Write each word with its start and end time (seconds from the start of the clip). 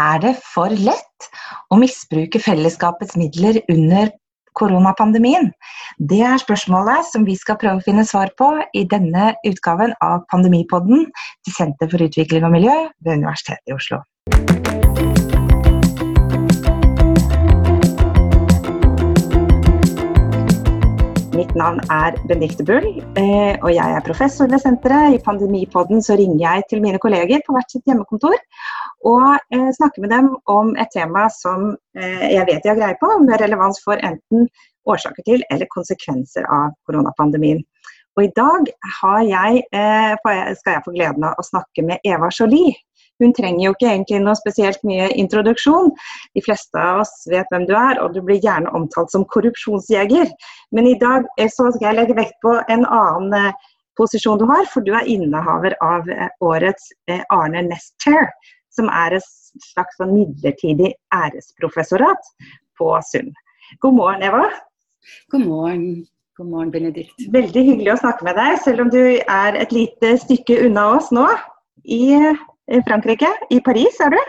Er 0.00 0.20
det 0.22 0.36
for 0.40 0.72
lett 0.72 1.28
å 1.68 1.76
misbruke 1.76 2.40
fellesskapets 2.40 3.16
midler 3.20 3.60
under 3.68 4.08
koronapandemien? 4.56 5.50
Det 6.00 6.22
er 6.24 6.40
spørsmålet 6.40 7.10
som 7.10 7.26
vi 7.28 7.36
skal 7.36 7.58
prøve 7.60 7.80
å 7.80 7.84
finne 7.84 8.06
svar 8.08 8.32
på 8.40 8.54
i 8.72 8.86
denne 8.88 9.34
utgaven 9.48 9.92
av 10.00 10.24
Pandemipodden 10.32 11.10
til 11.44 11.56
Senter 11.58 11.92
for 11.92 12.08
utvikling 12.08 12.48
og 12.48 12.56
miljø 12.56 12.78
ved 13.04 13.20
Universitetet 13.20 13.68
i 13.68 13.76
Oslo. 13.76 14.00
Mitt 21.42 21.56
navn 21.58 21.80
er 21.90 22.14
Benedicte 22.30 22.62
Bull, 22.62 22.84
eh, 23.18 23.54
og 23.64 23.70
jeg 23.74 23.94
er 23.96 24.04
professor 24.06 24.46
ved 24.46 24.60
senteret. 24.62 25.16
I 25.16 25.22
Pandemipodden 25.24 26.02
så 26.06 26.14
ringer 26.14 26.38
jeg 26.38 26.62
til 26.70 26.82
mine 26.84 27.00
kolleger 27.02 27.40
på 27.42 27.56
hvert 27.56 27.72
sitt 27.72 27.88
hjemmekontor 27.88 28.36
og 29.10 29.24
eh, 29.50 29.70
snakker 29.74 30.04
med 30.04 30.12
dem 30.14 30.28
om 30.54 30.70
et 30.78 30.92
tema 30.94 31.24
som 31.34 31.72
eh, 31.98 32.28
jeg 32.36 32.46
vet 32.46 32.62
de 32.62 32.70
har 32.70 32.78
greie 32.78 32.98
på, 33.00 33.10
med 33.24 33.42
relevans 33.42 33.82
for 33.82 33.98
enten 34.06 34.46
årsaker 34.86 35.26
til 35.26 35.42
eller 35.50 35.66
konsekvenser 35.74 36.46
av 36.46 36.76
koronapandemien. 36.86 37.64
Og 38.14 38.28
I 38.28 38.30
dag 38.38 38.70
jeg, 39.26 39.66
skal 39.72 40.74
jeg 40.76 40.84
få 40.84 40.94
gleden 40.94 41.26
av 41.26 41.40
å 41.40 41.48
snakke 41.48 41.82
med 41.88 42.06
Eva 42.06 42.30
Jolie. 42.30 42.76
Hun 43.22 43.34
trenger 43.36 43.64
jo 43.64 43.74
ikke 43.76 43.90
egentlig 43.90 44.22
noe 44.24 44.38
spesielt 44.38 44.82
mye 44.88 45.08
introduksjon. 45.22 45.92
De 46.34 46.42
fleste 46.44 46.78
av 46.78 47.02
oss 47.04 47.12
vet 47.30 47.48
hvem 47.52 47.66
du 47.68 47.74
er, 47.78 48.00
og 48.02 48.16
du 48.16 48.22
blir 48.24 48.42
gjerne 48.42 48.72
omtalt 48.76 49.12
som 49.14 49.26
korrupsjonsjeger. 49.30 50.32
Men 50.74 50.90
i 50.90 50.96
dag 50.98 51.28
eh, 51.38 51.50
så 51.52 51.70
skal 51.70 51.90
jeg 51.90 52.00
legge 52.00 52.18
vekt 52.18 52.40
på 52.44 52.56
en 52.72 52.86
annen 52.88 53.38
eh, 53.38 53.68
posisjon 54.00 54.40
du 54.40 54.46
har, 54.50 54.66
for 54.72 54.84
du 54.84 54.94
er 54.96 55.08
innehaver 55.10 55.76
av 55.84 56.08
eh, 56.10 56.28
årets 56.42 56.90
Arne 57.30 57.66
Nest 57.68 57.94
Chair, 58.02 58.30
som 58.72 58.88
er 58.90 59.18
et 59.18 59.32
slags 59.68 59.98
sånn 60.00 60.14
midlertidig 60.16 60.94
æresprofessorat 61.14 62.32
på 62.80 62.94
Sund. 63.06 63.34
God 63.84 63.98
morgen, 64.00 64.24
Eva. 64.26 64.48
God 65.30 65.46
morgen. 65.46 65.84
God 66.38 66.48
morgen, 66.48 66.70
Benedikt. 66.72 67.26
Veldig 67.32 67.62
hyggelig 67.66 67.92
å 67.92 68.00
snakke 68.00 68.24
med 68.24 68.38
deg, 68.40 68.56
selv 68.64 68.86
om 68.86 68.90
du 68.92 69.02
er 69.20 69.58
et 69.60 69.74
lite 69.76 70.14
stykke 70.22 70.62
unna 70.64 70.86
oss 70.96 71.10
nå. 71.12 71.26
I 71.84 72.32
Frankrike. 72.86 73.28
I 73.50 73.60
Paris, 73.64 73.98
er 74.00 74.14
du? 74.14 74.20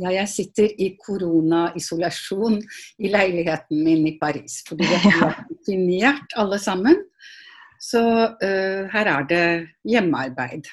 Ja, 0.00 0.12
jeg 0.14 0.30
sitter 0.32 0.68
i 0.80 0.94
koronaisolasjon 1.02 2.60
i 3.02 3.10
leiligheten 3.12 3.82
min 3.84 4.06
i 4.08 4.16
Paris. 4.20 4.60
Fordi 4.68 4.86
vi 4.88 5.00
har 5.20 5.38
vaksinert 5.48 6.36
alle 6.40 6.58
sammen. 6.62 7.00
Så 7.80 8.00
uh, 8.00 8.82
her 8.92 9.14
er 9.14 9.26
det 9.28 9.46
hjemmearbeid. 9.88 10.68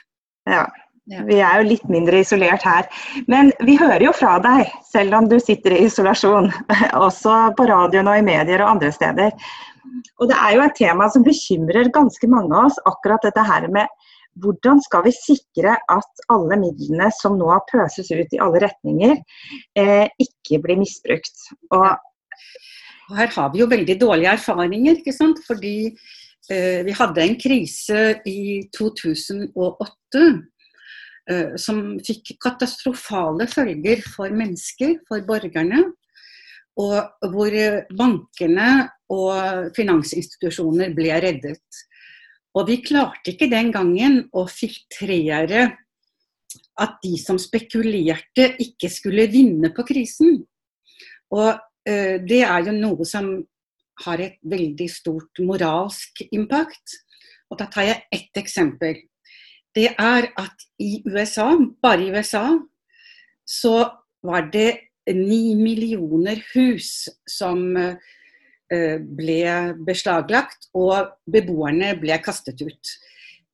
Ja. 0.48 0.68
Ja. 1.08 1.22
Vi 1.24 1.38
er 1.40 1.62
jo 1.62 1.70
litt 1.70 1.86
mindre 1.88 2.20
isolert 2.20 2.66
her. 2.68 2.88
Men 3.32 3.54
vi 3.64 3.78
hører 3.80 4.04
jo 4.04 4.12
fra 4.16 4.36
deg, 4.44 4.68
selv 4.92 5.16
om 5.16 5.30
du 5.32 5.38
sitter 5.40 5.76
i 5.76 5.86
isolasjon. 5.88 6.50
Også 7.08 7.36
på 7.56 7.68
radioen 7.70 8.12
og 8.12 8.20
i 8.20 8.26
medier 8.28 8.64
og 8.64 8.74
andre 8.76 8.92
steder. 8.92 9.32
Og 10.20 10.28
det 10.28 10.36
er 10.36 10.58
jo 10.58 10.66
et 10.66 10.76
tema 10.76 11.08
som 11.12 11.24
bekymrer 11.24 11.88
ganske 11.96 12.28
mange 12.28 12.52
av 12.52 12.68
oss, 12.68 12.80
akkurat 12.90 13.24
dette 13.24 13.44
her 13.48 13.70
med 13.72 13.88
hvordan 14.42 14.82
skal 14.86 15.06
vi 15.08 15.14
sikre 15.16 15.76
at 15.94 16.26
alle 16.34 16.60
midlene 16.62 17.10
som 17.16 17.38
nå 17.40 17.50
pøses 17.72 18.12
ut 18.12 18.36
i 18.36 18.42
alle 18.44 18.62
retninger, 18.68 19.18
eh, 19.80 20.06
ikke 20.22 20.62
blir 20.64 20.80
misbrukt. 20.82 21.48
Og 21.72 21.96
og 23.08 23.16
her 23.16 23.32
har 23.38 23.52
vi 23.54 23.62
jo 23.62 23.70
veldig 23.72 23.96
dårlige 24.02 24.34
erfaringer, 24.36 25.00
ikke 25.00 25.16
sant? 25.16 25.40
fordi 25.48 25.96
eh, 26.52 26.84
vi 26.84 26.96
hadde 26.96 27.24
en 27.24 27.38
krise 27.40 28.02
i 28.28 28.42
2008 28.76 30.24
eh, 31.32 31.56
som 31.56 31.80
fikk 32.04 32.36
katastrofale 32.44 33.48
følger 33.48 34.04
for 34.04 34.34
mennesker, 34.36 34.98
for 35.08 35.24
borgerne. 35.28 35.86
Og 36.78 37.32
hvor 37.32 37.56
bankene 37.98 38.68
og 39.10 39.72
finansinstitusjoner 39.74 40.92
ble 40.94 41.16
reddet. 41.24 41.80
Og 42.58 42.66
vi 42.66 42.80
klarte 42.82 43.34
ikke 43.34 43.50
den 43.52 43.70
gangen 43.74 44.24
å 44.34 44.48
filtrere 44.50 45.68
at 46.82 46.96
de 47.04 47.14
som 47.22 47.38
spekulerte, 47.42 48.50
ikke 48.62 48.90
skulle 48.90 49.28
vinne 49.30 49.70
på 49.74 49.86
krisen. 49.86 50.40
Og 51.34 51.52
eh, 51.86 52.18
det 52.24 52.42
er 52.46 52.70
jo 52.70 52.74
noe 52.74 53.06
som 53.06 53.30
har 54.06 54.22
et 54.22 54.38
veldig 54.46 54.88
stort 54.90 55.42
moralsk 55.42 56.24
impact. 56.32 56.98
Og 57.50 57.62
da 57.62 57.70
tar 57.74 57.88
jeg 57.90 58.04
ett 58.14 58.42
eksempel. 58.42 59.04
Det 59.74 59.92
er 59.94 60.30
at 60.38 60.68
i 60.82 61.04
USA, 61.06 61.52
bare 61.82 62.06
i 62.06 62.12
USA, 62.14 62.46
så 63.46 63.78
var 64.26 64.50
det 64.54 64.70
ni 65.14 65.56
millioner 65.56 66.42
hus 66.54 67.08
som 67.30 67.70
Eh, 67.78 68.17
ble 68.68 69.44
beslaglagt, 69.88 70.70
og 70.76 71.14
beboerne 71.30 71.94
ble 72.02 72.18
kastet 72.24 72.62
ut. 72.62 72.94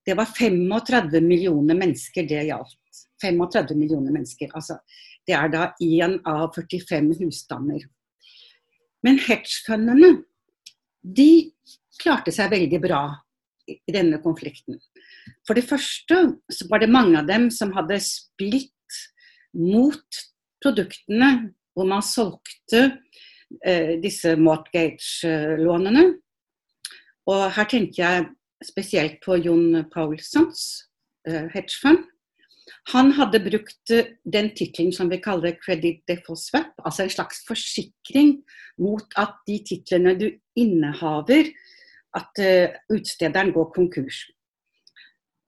Det 0.04 0.16
var 0.18 0.28
35 0.28 1.22
millioner 1.24 1.78
mennesker 1.80 2.28
det 2.28 2.48
gjaldt. 2.50 2.80
35 3.24 3.78
millioner 3.78 4.12
mennesker. 4.12 4.52
Altså, 4.58 4.80
det 5.28 5.36
er 5.38 5.52
da 5.54 5.70
én 5.82 6.18
av 6.28 6.50
45 6.56 7.14
husstander. 7.22 7.86
Men 9.04 9.20
hedgefundene, 9.22 10.24
de 11.04 11.54
klarte 12.02 12.34
seg 12.36 12.52
veldig 12.52 12.80
bra 12.84 13.04
i 13.70 13.94
denne 13.96 14.20
konflikten. 14.24 14.80
For 15.48 15.56
det 15.56 15.68
første 15.68 16.20
så 16.52 16.68
var 16.72 16.84
det 16.84 16.92
mange 16.92 17.22
av 17.22 17.30
dem 17.30 17.50
som 17.54 17.72
hadde 17.76 18.00
spilt 18.04 18.72
mot 19.56 20.24
produktene 20.64 21.30
hvor 21.74 21.88
man 21.90 22.04
solgte 22.06 22.84
Eh, 22.84 23.33
disse 24.04 24.36
mortgage-lånene. 24.40 26.06
Og 27.30 27.44
her 27.56 27.68
tenker 27.72 28.00
jeg 28.02 28.26
spesielt 28.66 29.20
på 29.24 29.38
Jon 29.40 29.84
Paulsons 29.94 30.66
hedge 31.28 31.78
fund. 31.82 32.04
Han 32.92 33.14
hadde 33.16 33.40
brukt 33.44 33.92
eh, 33.96 34.16
den 34.24 34.50
tittelen 34.58 34.92
som 34.96 35.10
vi 35.12 35.22
kaller 35.24 35.56
'credit 35.56 36.04
default 36.08 36.40
swap', 36.40 36.76
altså 36.86 37.04
en 37.04 37.10
slags 37.10 37.44
forsikring 37.48 38.44
mot 38.78 39.06
at 39.18 39.36
de 39.48 39.60
titlene 39.68 40.16
du 40.20 40.28
innehaver, 40.56 41.52
at 42.14 42.44
utstederen 42.94 43.54
går 43.54 43.72
konkurs. 43.74 44.28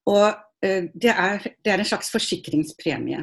Og 0.10 0.34
det 0.64 1.12
er, 1.12 1.44
det 1.62 1.72
er 1.72 1.78
en 1.78 1.86
slags 1.86 2.10
forsikringspremie. 2.10 3.20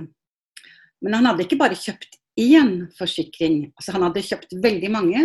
Men 1.03 1.15
han 1.15 1.27
hadde 1.27 1.43
ikke 1.43 1.59
bare 1.59 1.75
kjøpt 1.75 2.22
én 2.39 2.89
forsikring. 2.97 3.73
Altså 3.77 3.95
han 3.97 4.07
hadde 4.07 4.25
kjøpt 4.27 4.55
veldig 4.63 4.91
mange. 4.93 5.25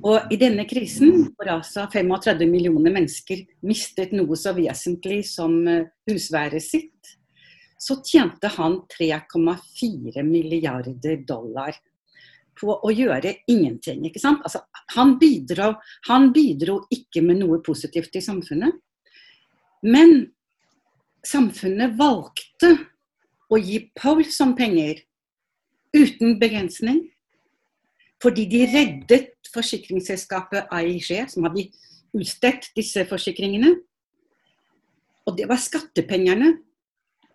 Og 0.00 0.32
i 0.32 0.38
denne 0.40 0.64
krisen, 0.64 1.26
hvor 1.36 1.50
altså 1.58 1.84
35 1.92 2.46
millioner 2.48 2.94
mennesker 2.94 3.42
mistet 3.68 4.14
noe 4.16 4.38
så 4.38 4.54
vesentlig 4.56 5.20
som 5.28 5.58
eh, 5.68 5.90
husværet 6.08 6.64
sitt, 6.64 7.16
så 7.80 7.98
tjente 8.04 8.48
han 8.56 8.78
3,4 8.92 10.24
milliarder 10.24 11.20
dollar 11.28 11.76
på 12.60 12.74
å 12.76 12.92
gjøre 12.92 13.34
ingenting. 13.48 14.04
ikke 14.06 14.20
sant? 14.20 14.42
Altså, 14.44 14.60
han, 14.96 15.16
bidro, 15.20 15.72
han 16.08 16.28
bidro 16.32 16.82
ikke 16.92 17.22
med 17.24 17.40
noe 17.40 17.60
positivt 17.64 18.16
i 18.16 18.24
samfunnet. 18.24 18.76
Men 19.88 20.26
samfunnet 21.24 21.96
valgte 21.96 22.74
å 23.50 23.58
gi 23.60 23.80
Paul 23.96 24.26
som 24.28 24.52
penger 24.56 25.00
uten 25.96 26.38
begrensning. 26.40 27.04
Fordi 28.22 28.44
de 28.50 28.66
reddet 28.68 29.30
forsikringsselskapet 29.54 30.68
AIG, 30.70 31.24
som 31.32 31.46
hadde 31.48 31.70
utstedt 32.16 32.70
disse 32.76 33.04
forsikringene. 33.08 33.74
Og 35.26 35.38
det 35.38 35.48
var 35.48 35.60
skattepengene. 35.60 36.56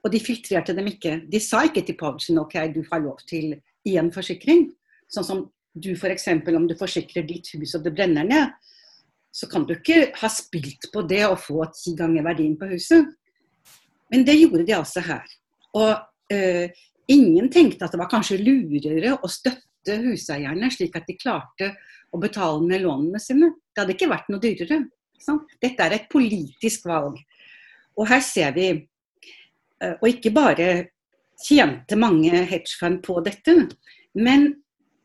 Og 0.06 0.12
de 0.14 0.22
filtrerte 0.22 0.76
dem 0.78 0.88
ikke. 0.92 1.18
De 1.32 1.42
sa 1.42 1.64
ikke 1.66 1.82
til 1.88 1.98
Paulsen 1.98 2.38
ok, 2.38 2.60
du 2.76 2.84
har 2.92 3.02
lov 3.02 3.24
til 3.28 3.56
én 3.90 4.12
forsikring. 4.14 4.68
Sånn 5.10 5.26
som 5.26 5.44
du 5.74 5.92
f.eks. 5.96 6.28
om 6.30 6.68
du 6.70 6.76
forsikrer 6.78 7.26
ditt 7.28 7.50
hus 7.56 7.76
og 7.76 7.84
det 7.86 7.96
brenner 7.96 8.28
ned, 8.28 8.54
så 9.36 9.50
kan 9.52 9.66
du 9.68 9.74
ikke 9.76 10.14
ha 10.16 10.30
spilt 10.32 10.88
på 10.94 11.04
det 11.10 11.26
og 11.28 11.42
få 11.42 11.66
ti 11.76 11.96
ganger 11.98 12.24
verdien 12.24 12.56
på 12.60 12.70
huset. 12.70 13.10
Men 14.14 14.24
det 14.28 14.38
gjorde 14.38 14.64
de 14.68 14.76
altså 14.78 15.02
her. 15.04 15.26
Og 15.76 15.92
øh, 16.32 16.70
Ingen 17.12 17.50
tenkte 17.54 17.86
at 17.86 17.94
det 17.94 18.02
var 18.02 18.10
kanskje 18.10 18.42
lurere 18.42 19.16
å 19.22 19.30
støtte 19.30 20.00
huseierne, 20.02 20.72
slik 20.74 20.96
at 20.98 21.06
de 21.10 21.18
klarte 21.20 21.72
å 22.14 22.20
betale 22.22 22.64
ned 22.66 22.86
lånene 22.86 23.22
sine. 23.22 23.52
Det 23.72 23.84
hadde 23.84 23.96
ikke 23.96 24.12
vært 24.12 24.32
noe 24.32 24.42
dyrere. 24.42 24.82
Dette 25.62 25.86
er 25.86 25.96
et 25.96 26.10
politisk 26.12 26.88
valg. 26.90 27.20
Og 27.96 28.10
her 28.10 28.22
ser 28.26 28.52
vi 28.56 28.68
eh, 28.74 29.96
Og 30.02 30.08
ikke 30.10 30.34
bare 30.36 30.68
tjente 31.42 31.98
mange 32.00 32.32
hedgefund 32.48 33.02
på 33.04 33.20
dette, 33.26 33.56
men 34.16 34.48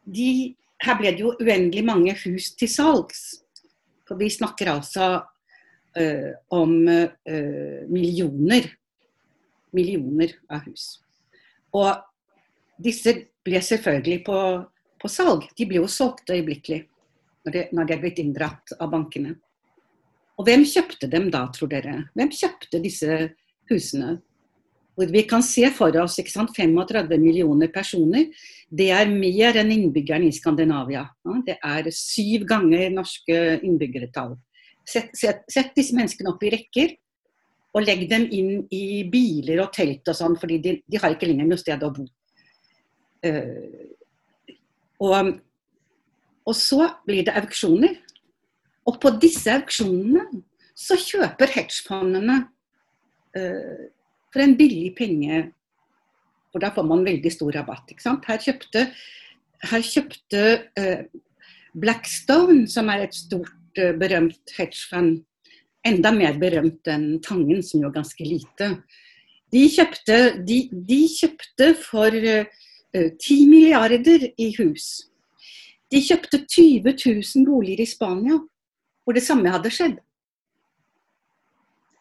de, 0.07 0.55
her 0.83 0.99
ble 0.99 1.13
det 1.15 1.25
jo 1.25 1.35
uendelig 1.43 1.83
mange 1.85 2.15
hus 2.23 2.53
til 2.59 2.71
salgs. 2.71 3.23
For 4.07 4.19
vi 4.19 4.29
snakker 4.31 4.71
altså 4.71 5.09
uh, 5.19 6.31
om 6.55 6.77
uh, 6.87 7.83
millioner 7.91 8.71
millioner 9.77 10.35
av 10.51 10.65
hus. 10.67 10.99
Og 11.77 11.91
disse 12.81 13.15
ble 13.45 13.61
selvfølgelig 13.63 14.23
på, 14.27 14.39
på 15.01 15.11
salg. 15.11 15.47
De 15.57 15.67
ble 15.69 15.81
jo 15.81 15.91
solgt 15.91 16.33
øyeblikkelig 16.33 16.85
når 17.47 17.55
de, 17.57 17.95
er 17.95 18.01
blitt 18.03 18.19
inndratt 18.21 18.75
av 18.77 18.91
bankene. 18.93 19.37
Og 20.41 20.47
hvem 20.49 20.65
kjøpte 20.69 21.09
dem 21.13 21.29
da, 21.33 21.47
tror 21.53 21.71
dere? 21.73 22.03
Hvem 22.17 22.33
kjøpte 22.33 22.81
disse 22.83 23.17
husene? 23.71 24.19
Vi 25.01 25.23
kan 25.29 25.41
se 25.45 25.65
for 25.73 25.95
oss 26.03 26.19
ikke 26.21 26.33
sant, 26.33 26.53
35 26.57 27.15
millioner 27.23 27.71
personer. 27.73 28.27
Det 28.69 28.91
er 28.93 29.09
mer 29.09 29.57
enn 29.61 29.73
innbyggerne 29.73 30.29
i 30.29 30.37
Skandinavia. 30.37 31.07
Det 31.47 31.57
er 31.57 31.89
syv 31.95 32.45
ganger 32.49 32.91
norske 32.93 33.39
innbyggertall. 33.65 34.35
Sett, 34.85 35.15
sett, 35.17 35.47
sett 35.49 35.73
disse 35.77 35.97
menneskene 35.97 36.33
opp 36.33 36.45
i 36.45 36.53
rekker 36.53 36.93
og 37.71 37.85
legg 37.85 38.07
dem 38.11 38.27
inn 38.35 38.65
i 38.75 39.03
biler 39.11 39.63
og 39.63 39.71
telt 39.75 40.09
og 40.11 40.17
sånn, 40.17 40.37
fordi 40.41 40.59
de, 40.63 40.75
de 40.91 40.99
har 40.99 41.15
ikke 41.15 41.29
lenger 41.31 41.47
noe 41.47 41.61
sted 41.61 41.85
å 41.87 41.93
bo. 41.95 42.07
Uh, 43.21 43.87
og, 45.01 45.35
og, 46.47 46.55
så 46.57 46.89
blir 47.07 47.27
det 47.29 47.37
auksjoner. 47.39 47.95
Og 48.89 48.99
på 49.01 49.13
disse 49.23 49.53
auksjonene 49.55 50.43
så 50.75 50.99
kjøper 50.99 51.55
hedgefondene 51.55 52.41
uh, 53.39 53.87
for 54.33 54.43
en 54.45 54.57
billig 54.59 54.91
penge. 54.99 55.45
For 56.51 56.63
da 56.65 56.73
får 56.75 56.91
man 56.91 57.07
veldig 57.07 57.31
stor 57.31 57.55
rabatt. 57.61 57.95
Her 58.27 58.43
kjøpte, 58.43 58.87
her 59.71 59.87
kjøpte 59.87 60.45
uh, 60.81 61.03
Blackstone, 61.79 62.65
som 62.67 62.91
er 62.91 63.07
et 63.07 63.15
stort, 63.15 63.55
berømt 63.79 64.51
hedgefond, 64.57 65.21
enda 65.87 66.13
mer 66.13 66.37
berømt 66.41 66.89
enn 66.91 67.21
Tangen, 67.25 67.63
som 67.65 67.83
jo 67.83 67.91
er 67.91 67.97
ganske 67.97 68.27
lite. 68.27 68.71
De 69.51 69.65
kjøpte, 69.73 70.19
de, 70.47 70.61
de 70.71 71.01
kjøpte 71.11 71.73
for 71.83 72.15
uh, 72.15 72.45
eh, 72.95 73.09
10 73.17 73.47
milliarder 73.51 74.29
i 74.39 74.51
hus. 74.61 75.09
De 75.91 76.03
kjøpte 76.05 76.45
20 76.45 76.93
000 76.95 77.47
boliger 77.49 77.83
i 77.83 77.89
Spania, 77.91 78.39
hvor 79.03 79.17
det 79.17 79.25
samme 79.27 79.51
hadde 79.51 79.73
skjedd. 79.75 79.99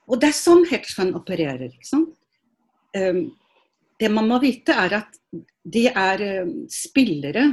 Og 0.10 0.22
det 0.22 0.30
er 0.30 0.38
sånn 0.38 0.66
hedgefund 0.70 1.18
opererer. 1.18 1.72
ikke 1.72 1.90
sant? 1.90 2.14
Um, 2.98 3.30
det 4.00 4.10
man 4.14 4.30
må 4.30 4.40
vite, 4.42 4.74
er 4.74 5.00
at 5.02 5.18
de 5.66 5.88
er 5.90 6.24
uh, 6.46 6.54
spillere. 6.74 7.48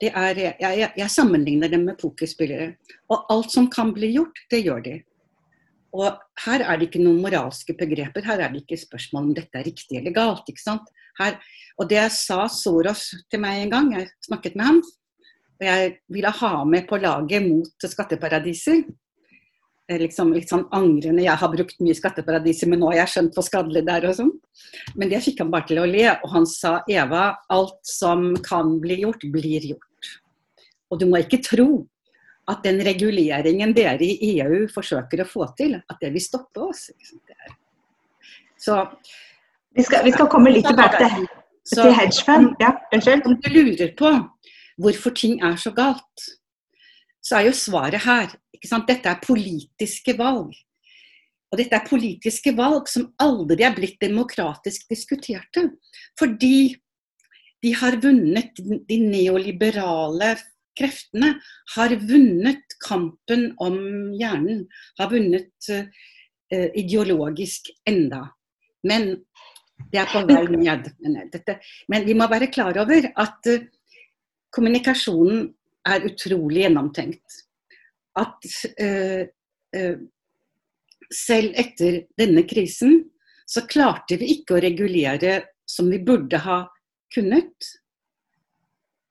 De 0.00 0.08
er, 0.08 0.40
jeg, 0.46 0.56
jeg, 0.60 0.90
jeg, 0.96 1.12
sammenligner 1.12 1.68
dem 1.72 1.84
med 1.88 2.00
pokerspillere. 2.00 2.72
Og 3.12 3.28
alt 3.32 3.52
som 3.52 3.68
kan 3.72 3.92
bli 3.96 4.14
gjort, 4.14 4.40
det 4.52 4.64
gjør 4.64 4.84
de. 4.86 4.96
Og 5.96 6.20
her 6.44 6.62
er 6.62 6.78
det 6.78 6.88
ikke 6.88 7.02
noen 7.02 7.18
moralske 7.22 7.74
begreper, 7.78 8.22
her 8.26 8.44
er 8.44 8.52
det 8.52 8.62
ikke 8.62 8.78
spørsmål 8.78 9.30
om 9.30 9.34
dette 9.34 9.58
er 9.58 9.66
riktig 9.66 9.98
eller 9.98 10.14
galt. 10.14 10.46
ikke 10.48 10.62
sant? 10.62 10.90
Her, 11.18 11.36
og 11.80 11.90
det 11.90 12.04
sa 12.14 12.44
Soros 12.52 13.08
til 13.30 13.42
meg 13.42 13.64
en 13.64 13.74
gang, 13.74 13.92
jeg 13.98 14.10
snakket 14.28 14.56
med 14.56 14.68
ham, 14.68 14.80
og 15.60 15.66
jeg 15.66 15.92
ville 16.08 16.32
ha 16.40 16.52
med 16.64 16.86
på 16.88 17.00
laget 17.02 17.44
mot 17.44 17.88
skatteparadiser. 17.92 18.84
Liksom, 19.90 20.28
litt 20.30 20.46
sånn 20.46 20.68
angrende. 20.70 21.24
Jeg 21.24 21.34
har 21.34 21.50
brukt 21.50 21.80
mye 21.82 21.96
skatteparadiser, 21.98 22.68
men 22.70 22.78
nå 22.78 22.92
har 22.92 23.00
jeg 23.00 23.10
skjønt 23.10 23.34
hvor 23.34 23.42
skadelig 23.42 23.80
det 23.88 23.96
er 23.96 24.04
og 24.06 24.14
sånn. 24.20 24.30
Men 24.94 25.10
det 25.10 25.18
fikk 25.24 25.42
han 25.42 25.50
bare 25.50 25.66
til 25.66 25.80
å 25.82 25.86
le, 25.90 26.04
og 26.14 26.30
han 26.30 26.46
sa 26.46 26.76
Eva, 26.86 27.24
alt 27.50 27.80
som 27.90 28.28
kan 28.46 28.76
bli 28.78 29.00
gjort, 29.02 29.26
blir 29.34 29.66
gjort. 29.72 30.12
Og 30.94 31.02
du 31.02 31.08
må 31.10 31.18
ikke 31.24 31.42
tro 31.42 31.66
at 32.50 32.64
den 32.66 32.80
reguleringen 32.84 33.74
dere 33.76 34.02
i 34.04 34.36
EU 34.40 34.64
forsøker 34.72 35.22
å 35.22 35.28
få 35.28 35.46
til, 35.58 35.76
at 35.78 36.00
det 36.02 36.12
vil 36.14 36.24
stoppe 36.24 36.64
oss. 36.70 36.88
Så 38.60 38.82
vi 39.76 39.84
skal, 39.86 40.04
vi 40.04 40.12
skal 40.12 40.28
komme 40.30 40.52
litt 40.52 40.66
tilbake 40.66 41.00
til, 41.00 41.28
til 41.70 41.94
hedgefund. 41.94 42.52
Ja, 42.62 42.74
unnskyld. 42.94 43.26
Om 43.26 43.38
du 43.40 43.48
lurer 43.54 43.94
på 43.98 44.12
hvorfor 44.80 45.14
ting 45.16 45.38
er 45.46 45.56
så 45.60 45.72
galt, 45.76 46.26
så 47.22 47.38
er 47.38 47.48
jo 47.50 47.56
svaret 47.56 48.04
her. 48.04 48.34
Dette 48.88 49.08
er 49.08 49.22
politiske 49.24 50.16
valg. 50.18 50.52
Og 51.50 51.58
dette 51.58 51.74
er 51.74 51.88
politiske 51.88 52.52
valg 52.56 52.88
som 52.90 53.08
aldri 53.22 53.64
er 53.66 53.74
blitt 53.74 53.98
demokratisk 54.02 54.86
diskuterte. 54.90 55.66
Fordi 56.18 56.76
de 57.60 57.74
har 57.76 57.98
vunnet 58.02 58.60
de 58.60 58.98
neoliberale 59.02 60.34
kreftene 60.80 61.34
har 61.76 61.94
vunnet 62.08 62.76
kampen 62.82 63.50
om 63.62 63.78
hjernen. 64.16 64.64
Har 64.98 65.12
vunnet 65.12 65.70
uh, 65.72 65.84
ideologisk 66.50 67.70
enda. 67.88 68.24
Men 68.88 69.12
det 69.92 70.00
er 70.02 70.10
på 70.10 70.24
vei 70.28 70.44
ned. 70.56 70.88
Dette. 71.32 71.58
Men 71.92 72.06
vi 72.08 72.16
må 72.16 72.28
være 72.30 72.50
klar 72.52 72.80
over 72.80 73.10
at 73.12 73.52
uh, 73.52 73.68
kommunikasjonen 74.54 75.46
er 75.90 76.08
utrolig 76.08 76.64
gjennomtenkt. 76.64 77.44
At 78.18 78.50
uh, 78.80 79.22
selv 81.10 81.58
etter 81.58 82.04
denne 82.18 82.44
krisen 82.48 83.00
så 83.50 83.64
klarte 83.66 84.18
vi 84.20 84.30
ikke 84.36 84.56
å 84.56 84.62
regulere 84.62 85.40
som 85.66 85.90
vi 85.90 85.98
burde 86.02 86.38
ha 86.44 86.62
kunnet. 87.14 87.70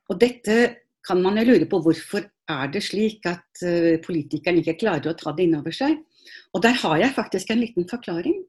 Og 0.10 0.20
dette 0.22 0.56
kan 1.06 1.22
man 1.24 1.40
jo 1.40 1.48
lure 1.52 1.68
på 1.70 1.80
hvorfor 1.84 2.26
er 2.50 2.72
det 2.74 2.82
slik 2.84 3.26
at 3.30 3.64
uh, 3.64 3.98
politikerne 4.04 4.64
ikke 4.64 4.80
klarer 4.84 5.12
å 5.12 5.18
ta 5.18 5.34
det 5.36 5.48
inn 5.48 5.58
over 5.60 5.76
seg. 5.76 6.00
Og 6.54 6.64
der 6.66 6.78
har 6.82 6.98
jeg 7.02 7.16
faktisk 7.16 7.52
en 7.54 7.62
liten 7.62 7.88
forklaring. 7.90 8.40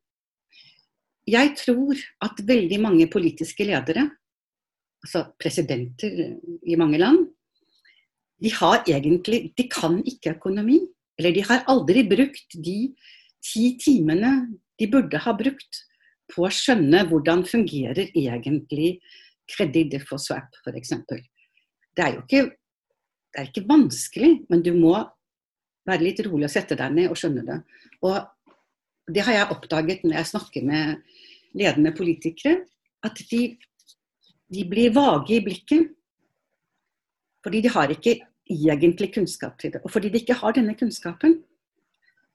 Jeg 1.31 1.52
tror 1.61 2.00
at 2.25 2.41
veldig 2.47 2.81
mange 2.82 3.06
politiske 3.12 3.67
ledere, 3.69 4.06
altså 5.05 5.26
presidenter 5.41 6.17
i 6.67 6.79
mange 6.81 6.99
land, 7.00 7.29
de 8.41 8.50
har 8.56 8.82
egentlig 8.88 9.53
De 9.56 9.69
kan 9.69 10.00
ikke 10.00 10.35
økonomi. 10.38 10.81
Eller 11.20 11.35
de 11.37 11.44
har 11.44 11.67
aldri 11.69 12.06
brukt 12.08 12.56
de 12.56 12.94
ti 13.44 13.76
timene 13.81 14.31
de 14.81 14.88
burde 14.88 15.20
ha 15.20 15.35
brukt 15.37 15.82
på 16.32 16.46
å 16.46 16.53
skjønne 16.55 17.05
hvordan 17.11 17.44
fungerer 17.44 18.08
egentlig 18.17 18.94
kreditt 19.50 19.99
for 20.08 20.23
swap, 20.23 20.56
f.eks 20.64 20.94
det 21.97 22.05
er 22.05 22.15
jo 22.15 22.25
ikke, 22.25 22.43
det 23.31 23.41
er 23.41 23.49
ikke 23.49 23.69
vanskelig, 23.69 24.31
men 24.51 24.63
du 24.65 24.73
må 24.77 24.95
være 25.89 26.05
litt 26.05 26.23
rolig 26.27 26.49
og 26.49 26.53
sette 26.53 26.79
deg 26.79 26.95
ned 26.95 27.11
og 27.11 27.19
skjønne 27.19 27.45
det. 27.47 27.59
Og 28.07 29.11
det 29.11 29.25
har 29.27 29.37
jeg 29.37 29.55
oppdaget 29.55 30.05
når 30.05 30.19
jeg 30.19 30.31
snakker 30.31 30.67
med 30.67 31.01
ledende 31.59 31.93
politikere, 31.97 32.65
at 33.03 33.23
de, 33.31 33.43
de 34.53 34.67
blir 34.71 34.95
vage 34.95 35.39
i 35.39 35.45
blikket. 35.45 35.89
Fordi 37.41 37.63
de 37.65 37.73
har 37.73 37.93
ikke 37.94 38.19
egentlig 38.51 39.13
kunnskap 39.15 39.56
til 39.59 39.73
det. 39.73 39.81
Og 39.85 39.91
fordi 39.91 40.11
de 40.13 40.20
ikke 40.20 40.37
har 40.37 40.55
denne 40.55 40.77
kunnskapen, 40.79 41.39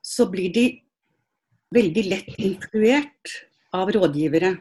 så 0.02 0.26
blir 0.30 0.54
de 0.54 0.66
veldig 1.76 2.04
lett 2.10 2.32
influert 2.42 3.36
av 3.76 3.92
rådgivere. 3.94 4.56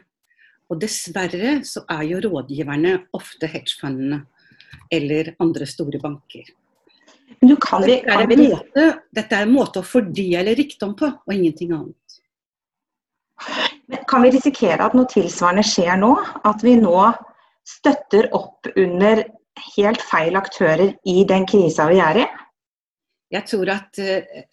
Og 0.69 0.79
dessverre 0.81 1.59
så 1.65 1.83
er 1.89 2.05
jo 2.09 2.21
rådgiverne 2.25 2.95
ofte 3.17 3.49
hedgefundene 3.49 4.23
eller 4.93 5.33
andre 5.43 5.67
store 5.69 5.99
banker. 6.01 6.47
Men 7.41 7.55
kan 7.61 7.83
vi, 7.85 7.99
kan 8.05 8.27
vi... 8.29 8.37
Måte, 8.49 8.87
dette 9.15 9.37
er 9.37 9.45
en 9.45 9.53
måte 9.53 9.81
å 9.81 9.87
fordele 9.87 10.55
rikdom 10.57 10.95
på, 10.97 11.09
og 11.09 11.33
ingenting 11.33 11.73
annet. 11.75 12.19
Men 13.91 14.03
kan 14.09 14.23
vi 14.25 14.33
risikere 14.33 14.85
at 14.85 14.95
noe 14.97 15.09
tilsvarende 15.11 15.65
skjer 15.65 15.97
nå? 16.01 16.13
At 16.47 16.63
vi 16.65 16.75
nå 16.79 16.97
støtter 17.65 18.29
opp 18.37 18.69
under 18.75 19.23
helt 19.75 20.03
feil 20.05 20.37
aktører 20.37 20.93
i 21.07 21.23
den 21.27 21.47
krisa 21.49 21.87
vi 21.89 21.99
er 22.03 22.21
i? 22.23 22.27
Jeg 23.33 23.49
tror 23.49 23.71
at 23.73 23.99
uh, 23.99 24.45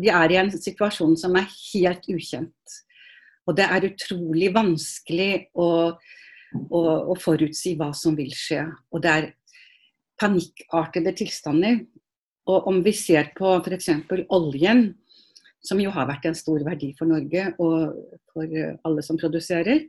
vi 0.00 0.10
er 0.14 0.32
i 0.32 0.38
en 0.40 0.52
situasjon 0.54 1.16
som 1.18 1.36
er 1.38 1.50
helt 1.50 2.06
ukjent. 2.10 2.80
Og 3.48 3.56
det 3.58 3.66
er 3.66 3.88
utrolig 3.88 4.50
vanskelig 4.54 5.32
å, 5.58 5.68
å, 5.90 6.80
å 6.80 7.16
forutsi 7.18 7.74
hva 7.78 7.90
som 7.96 8.14
vil 8.18 8.30
skje. 8.36 8.62
Og 8.94 9.02
det 9.02 9.10
er 9.10 9.28
panikkartede 10.20 11.14
tilstander. 11.16 11.80
Og 12.50 12.68
om 12.68 12.80
vi 12.84 12.92
ser 12.96 13.32
på 13.36 13.56
f.eks. 13.60 13.90
oljen, 14.28 14.90
som 15.64 15.80
jo 15.80 15.92
har 15.92 16.08
vært 16.08 16.28
en 16.28 16.36
stor 16.36 16.62
verdi 16.64 16.92
for 16.98 17.10
Norge 17.10 17.50
og 17.60 17.96
for 18.32 18.54
alle 18.86 19.04
som 19.04 19.18
produserer. 19.20 19.84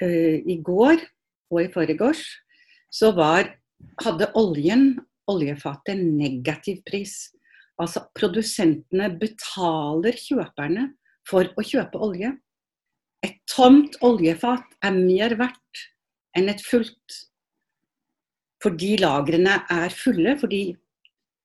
Uh, 0.00 0.38
I 0.46 0.60
går 0.64 1.02
og 1.50 1.58
i 1.64 1.70
forgårs 1.72 2.22
så 2.90 3.10
var, 3.14 3.50
hadde 4.02 4.30
oljen, 4.38 4.94
oljefatet, 5.30 5.98
negativ 5.98 6.80
pris. 6.86 7.30
Altså 7.80 8.04
produsentene 8.16 9.10
betaler 9.20 10.16
kjøperne 10.18 10.90
for 11.28 11.50
å 11.56 11.64
kjøpe 11.64 12.00
olje. 12.02 12.32
Et 13.26 13.36
tomt 13.50 13.98
oljefat 14.04 14.78
er 14.86 14.96
mer 14.96 15.36
verdt 15.38 15.84
enn 16.38 16.50
et 16.50 16.62
fullt 16.64 17.18
fordi 18.62 18.94
lagrene 19.00 19.62
er 19.72 19.92
fulle. 19.94 20.36
Fordi 20.40 20.62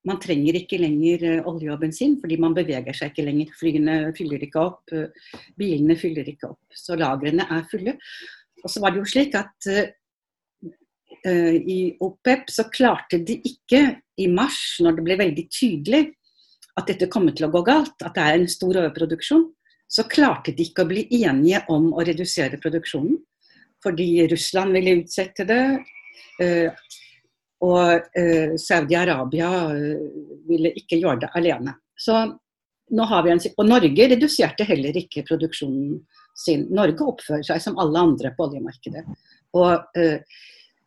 man 0.05 0.21
trenger 0.21 0.59
ikke 0.59 0.79
lenger 0.81 1.25
eh, 1.25 1.43
olje 1.49 1.73
og 1.73 1.81
bensin, 1.81 2.15
fordi 2.21 2.37
man 2.41 2.55
beveger 2.57 2.95
seg 2.95 3.11
ikke 3.11 3.25
lenger. 3.27 3.53
Flyene 3.59 3.99
fyller 4.17 4.43
ikke 4.45 4.61
opp, 4.61 4.81
eh, 4.93 5.37
bilene 5.57 5.97
fyller 5.99 6.27
ikke 6.29 6.51
opp. 6.51 6.77
Så 6.77 6.97
lagrene 6.99 7.47
er 7.49 7.65
fulle. 7.71 7.95
Og 8.63 8.71
så 8.71 8.81
var 8.81 8.93
det 8.93 9.01
jo 9.01 9.09
slik 9.09 9.35
at 9.37 9.67
uh, 9.69 11.55
i 11.55 11.79
OPEP 12.01 12.49
så 12.49 12.65
klarte 12.73 13.19
de 13.21 13.35
ikke 13.45 13.81
i 14.17 14.25
mars, 14.31 14.79
når 14.81 14.97
det 14.97 15.03
ble 15.05 15.17
veldig 15.19 15.43
tydelig 15.53 15.99
at 16.79 16.89
dette 16.89 17.11
kommer 17.13 17.35
til 17.35 17.45
å 17.45 17.51
gå 17.53 17.61
galt, 17.67 17.93
at 18.01 18.15
det 18.17 18.23
er 18.23 18.39
en 18.39 18.49
stor 18.49 18.79
overproduksjon, 18.81 19.45
så 19.85 20.07
klarte 20.09 20.55
de 20.55 20.65
ikke 20.65 20.81
å 20.81 20.89
bli 20.89 21.05
enige 21.21 21.61
om 21.71 21.91
å 21.93 22.03
redusere 22.07 22.57
produksjonen. 22.63 23.19
Fordi 23.85 24.25
Russland 24.31 24.73
ville 24.73 24.97
utsette 25.03 25.45
det, 25.45 25.61
uh, 26.41 26.89
og 27.63 28.09
uh, 28.19 28.55
Saudi-Arabia 28.59 29.49
ville 30.47 30.73
ikke 30.75 30.99
gjøre 30.99 31.23
det 31.23 31.31
alene. 31.39 31.75
Så 31.97 32.17
nå 32.95 33.05
har 33.09 33.23
vi 33.25 33.31
en, 33.33 33.41
og 33.55 33.69
Norge 33.69 34.09
reduserte 34.11 34.67
heller 34.67 34.97
ikke 34.99 35.23
produksjonen 35.25 35.95
sin. 36.37 36.67
Norge 36.75 37.07
oppfører 37.07 37.45
seg 37.47 37.63
som 37.63 37.79
alle 37.81 38.03
andre 38.09 38.33
på 38.35 38.49
oljemarkedet. 38.49 39.05
Og 39.55 39.97
uh, 39.97 40.37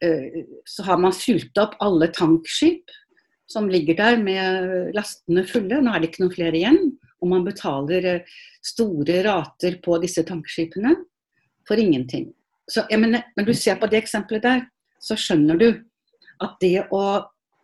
uh, 0.04 0.40
så 0.68 0.88
har 0.90 1.02
man 1.02 1.16
fylt 1.16 1.58
opp 1.60 1.78
alle 1.84 2.10
tankskip 2.14 2.92
som 3.48 3.68
ligger 3.72 3.96
der 3.96 4.18
med 4.20 4.92
lastene 4.96 5.44
fulle. 5.48 5.80
Nå 5.80 5.92
er 5.92 6.02
det 6.02 6.10
ikke 6.10 6.26
noen 6.26 6.34
flere 6.36 6.58
igjen. 6.58 6.82
Og 7.18 7.30
man 7.32 7.46
betaler 7.46 8.20
store 8.62 9.22
rater 9.26 9.78
på 9.82 9.96
disse 10.02 10.22
tankskipene 10.28 10.92
for 11.66 11.80
ingenting. 11.80 12.28
Så 12.68 12.84
mener, 12.92 13.24
Når 13.36 13.44
du 13.44 13.54
ser 13.54 13.76
på 13.80 13.86
det 13.86 14.02
eksempelet 14.02 14.42
der, 14.42 14.60
så 15.00 15.16
skjønner 15.16 15.56
du 15.56 15.68
at 16.42 16.56
det 16.62 16.86
å, 16.94 17.04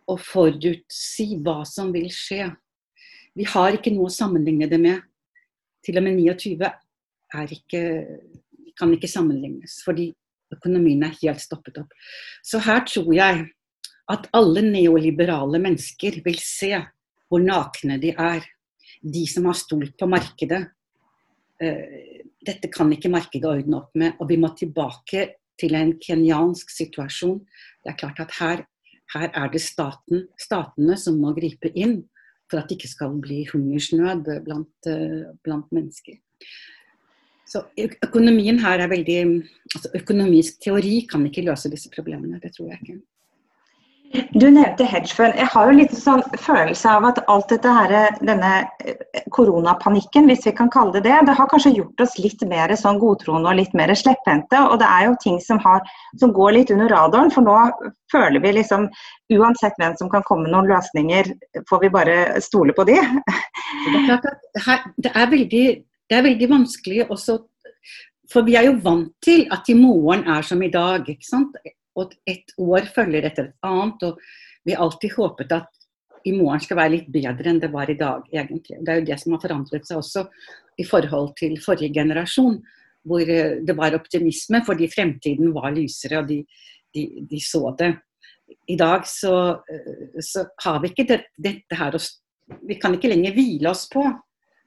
å 0.07 0.15
forutsi 0.21 1.35
hva 1.43 1.61
som 1.67 1.91
vil 1.95 2.09
skje 2.13 2.49
Vi 3.35 3.47
har 3.51 3.75
ikke 3.75 3.91
noe 3.91 4.07
å 4.07 4.13
sammenligne 4.13 4.67
det 4.71 4.77
med. 4.79 5.01
Til 5.83 5.99
og 5.99 6.05
med 6.05 6.21
29 6.21 6.69
ikke, 7.51 7.81
kan 8.79 8.93
ikke 8.95 9.09
sammenlignes, 9.11 9.81
fordi 9.83 10.05
økonomien 10.55 11.03
er 11.03 11.17
helt 11.19 11.43
stoppet 11.43 11.81
opp. 11.81 11.91
Så 12.43 12.61
her 12.63 12.85
tror 12.87 13.11
jeg 13.11 13.43
at 14.11 14.29
alle 14.37 14.63
neoliberale 14.63 15.59
mennesker 15.61 16.21
vil 16.23 16.37
se 16.39 16.71
hvor 17.27 17.43
nakne 17.43 17.97
de 18.01 18.13
er. 18.13 18.45
De 19.01 19.25
som 19.29 19.49
har 19.49 19.57
stolt 19.57 19.97
på 19.99 20.07
markedet. 20.09 20.61
Eh, 21.61 22.21
dette 22.45 22.69
kan 22.71 22.91
ikke 22.93 23.11
markedet 23.11 23.49
ordne 23.49 23.81
opp 23.81 23.97
med, 23.97 24.15
og 24.19 24.29
vi 24.29 24.37
må 24.39 24.51
tilbake 24.57 25.27
til 25.61 25.75
en 25.77 25.93
kenyansk 26.01 26.71
situasjon. 26.73 27.39
Det 27.83 27.93
er 27.93 27.99
klart 27.99 28.19
at 28.23 28.35
her, 28.39 28.65
her 29.15 29.29
er 29.31 29.51
det 29.53 29.61
staten, 29.63 30.27
statene 30.39 30.97
som 30.99 31.19
må 31.21 31.33
gripe 31.37 31.71
inn 31.73 32.03
for 32.51 32.61
at 32.61 32.69
det 32.69 32.77
ikke 32.79 32.91
skal 32.91 33.17
bli 33.21 33.43
hungersnød 33.49 34.29
blant, 34.45 34.89
eh, 34.89 35.33
blant 35.43 35.71
mennesker. 35.73 36.19
Så 37.45 37.61
økonomien 38.03 38.57
her 38.59 38.81
er 38.81 38.89
veldig 38.89 39.19
altså 39.75 39.91
Økonomisk 39.95 40.61
teori 40.65 41.05
kan 41.09 41.25
ikke 41.27 41.45
løse 41.45 41.69
disse 41.69 41.91
problemene. 41.93 42.39
Det 42.41 42.55
tror 42.55 42.71
jeg 42.71 42.81
ikke. 42.81 42.97
Du 44.35 44.45
nevnte 44.51 44.85
hedgefund. 44.87 45.35
Jeg 45.39 45.47
har 45.51 45.69
jo 45.69 45.75
litt 45.77 45.93
sånn 45.95 46.21
følelse 46.39 46.91
av 46.91 47.07
at 47.09 47.21
alt 47.31 47.49
dette 47.51 47.71
her, 47.71 48.17
denne 48.19 48.51
eh, 48.85 49.23
koronapanikken, 49.35 50.27
hvis 50.29 50.45
vi 50.47 50.53
kan 50.55 50.69
kalle 50.71 50.97
det 50.97 51.05
det, 51.07 51.15
det 51.27 51.35
har 51.37 51.49
kanskje 51.51 51.73
gjort 51.77 52.03
oss 52.05 52.17
litt 52.21 52.43
mer 52.47 52.73
sånn 52.79 52.99
godtroende 53.01 53.51
og 53.51 53.59
litt 53.59 53.73
mer 53.77 53.93
slepphendte. 53.95 54.61
Og 54.69 54.77
det 54.81 54.91
er 54.91 55.07
jo 55.07 55.15
ting 55.23 55.39
som, 55.43 55.59
har, 55.63 55.81
som, 56.21 56.33
går 56.35 56.57
litt 56.57 56.73
under 56.75 56.91
radaren, 56.91 57.31
for 57.33 57.47
nå 57.47 57.57
føler 58.13 58.43
vi 58.43 58.57
liksom 58.59 58.89
Uansett 59.33 59.73
hvem 59.81 59.95
som 59.97 60.09
kan 60.11 60.21
komme 60.27 60.45
med 60.45 60.51
noen 60.53 60.67
løsninger, 60.69 61.31
får 61.65 61.79
vi 61.81 61.89
bare 61.89 62.17
stole 62.45 62.75
på 62.77 62.85
de. 62.85 62.99
Det 63.89 64.03
er, 64.13 64.83
det 65.01 65.11
er 65.11 65.31
veldig 65.31 65.65
det 66.09 66.17
er 66.17 66.25
veldig 66.25 66.49
vanskelig 66.49 67.05
også 67.09 67.39
For 68.31 68.45
vi 68.45 68.55
er 68.57 68.67
jo 68.67 68.77
vant 68.83 69.11
til 69.23 69.45
at 69.53 69.67
i 69.69 69.75
morgen 69.77 70.25
er 70.29 70.45
som 70.45 70.61
i 70.65 70.69
dag. 70.73 71.05
ikke 71.09 71.27
sant? 71.27 71.57
Og 71.95 72.13
et 72.27 72.51
år 72.59 72.89
følger 72.95 73.27
etter 73.29 73.49
et 73.49 73.67
annet. 73.67 74.03
Og 74.03 74.65
vi 74.65 74.75
har 74.75 74.85
alltid 74.85 75.15
håpet 75.15 75.55
at 75.55 75.71
i 76.25 76.33
morgen 76.33 76.61
skal 76.63 76.79
være 76.79 76.93
litt 76.95 77.09
bedre 77.13 77.51
enn 77.51 77.61
det 77.61 77.69
var 77.73 77.89
i 77.91 77.97
dag, 77.99 78.23
egentlig. 78.33 78.79
Det 78.81 78.91
er 78.91 79.01
jo 79.01 79.09
det 79.11 79.19
som 79.21 79.35
har 79.35 79.43
forandret 79.43 79.85
seg 79.85 79.99
også 80.01 80.25
i 80.81 80.85
forhold 80.87 81.35
til 81.37 81.53
forrige 81.61 81.93
generasjon. 81.93 82.57
Hvor 83.05 83.21
eh, 83.21 83.59
det 83.61 83.75
var 83.77 83.93
optimisme 83.93 84.63
fordi 84.65 84.89
fremtiden 84.89 85.53
var 85.53 85.69
lysere, 85.75 86.23
og 86.23 86.29
de, 86.31 86.39
de, 86.95 87.05
de 87.29 87.41
så 87.43 87.69
det. 87.77 87.91
I 88.73 88.77
dag 88.77 89.05
så, 89.09 89.35
eh, 89.69 90.17
så 90.25 90.47
har 90.65 90.81
vi 90.81 90.89
ikke 90.89 91.07
det, 91.13 91.19
dette 91.37 91.77
her 91.77 91.97
Vi 92.65 92.77
kan 92.81 92.93
ikke 92.93 93.09
lenger 93.09 93.33
hvile 93.33 93.69
oss 93.69 93.85
på 93.89 94.01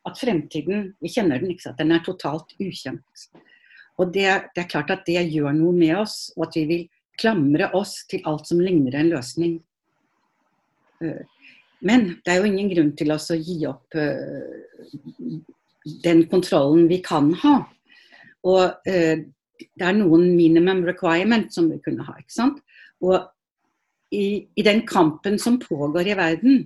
at 0.07 0.19
fremtiden 0.19 0.93
Vi 1.03 1.11
kjenner 1.11 1.43
den, 1.43 1.51
ikke 1.51 1.67
sant. 1.67 1.79
Den 1.79 1.93
er 1.93 2.05
totalt 2.07 2.55
ukjent. 2.63 3.27
Og 3.99 4.15
det, 4.15 4.29
det, 4.55 4.63
er 4.63 4.71
klart 4.71 4.91
at 4.95 5.03
det 5.07 5.27
gjør 5.27 5.51
noe 5.59 5.75
med 5.75 5.97
oss, 5.99 6.31
og 6.37 6.47
at 6.47 6.57
vi 6.61 6.65
vil 6.71 6.87
klamre 7.19 7.71
oss 7.77 8.03
til 8.11 8.25
alt 8.29 8.49
som 8.49 8.61
ligner 8.63 8.97
en 8.99 9.11
løsning. 9.13 9.57
Eh, 11.05 11.25
men 11.89 12.07
det 12.25 12.33
er 12.33 12.41
jo 12.41 12.51
ingen 12.51 12.71
grunn 12.73 12.93
til 12.99 13.15
oss 13.15 13.31
å 13.35 13.39
gi 13.39 13.61
opp 13.69 13.95
eh, 13.99 15.35
den 16.05 16.25
kontrollen 16.31 16.89
vi 16.91 17.01
kan 17.05 17.33
ha. 17.45 17.57
Og 18.49 18.89
eh, 18.89 19.27
det 19.59 19.87
er 19.87 19.99
noen 19.99 20.31
minimum 20.37 20.85
requirement 20.87 21.51
som 21.55 21.71
vi 21.71 21.81
kunne 21.85 22.07
ha. 22.07 22.17
ikke 22.19 22.35
sant? 22.35 22.63
Og 23.03 23.19
i, 24.15 24.47
i 24.57 24.65
den 24.65 24.85
kampen 24.89 25.39
som 25.43 25.59
pågår 25.61 26.13
i 26.13 26.19
verden 26.19 26.63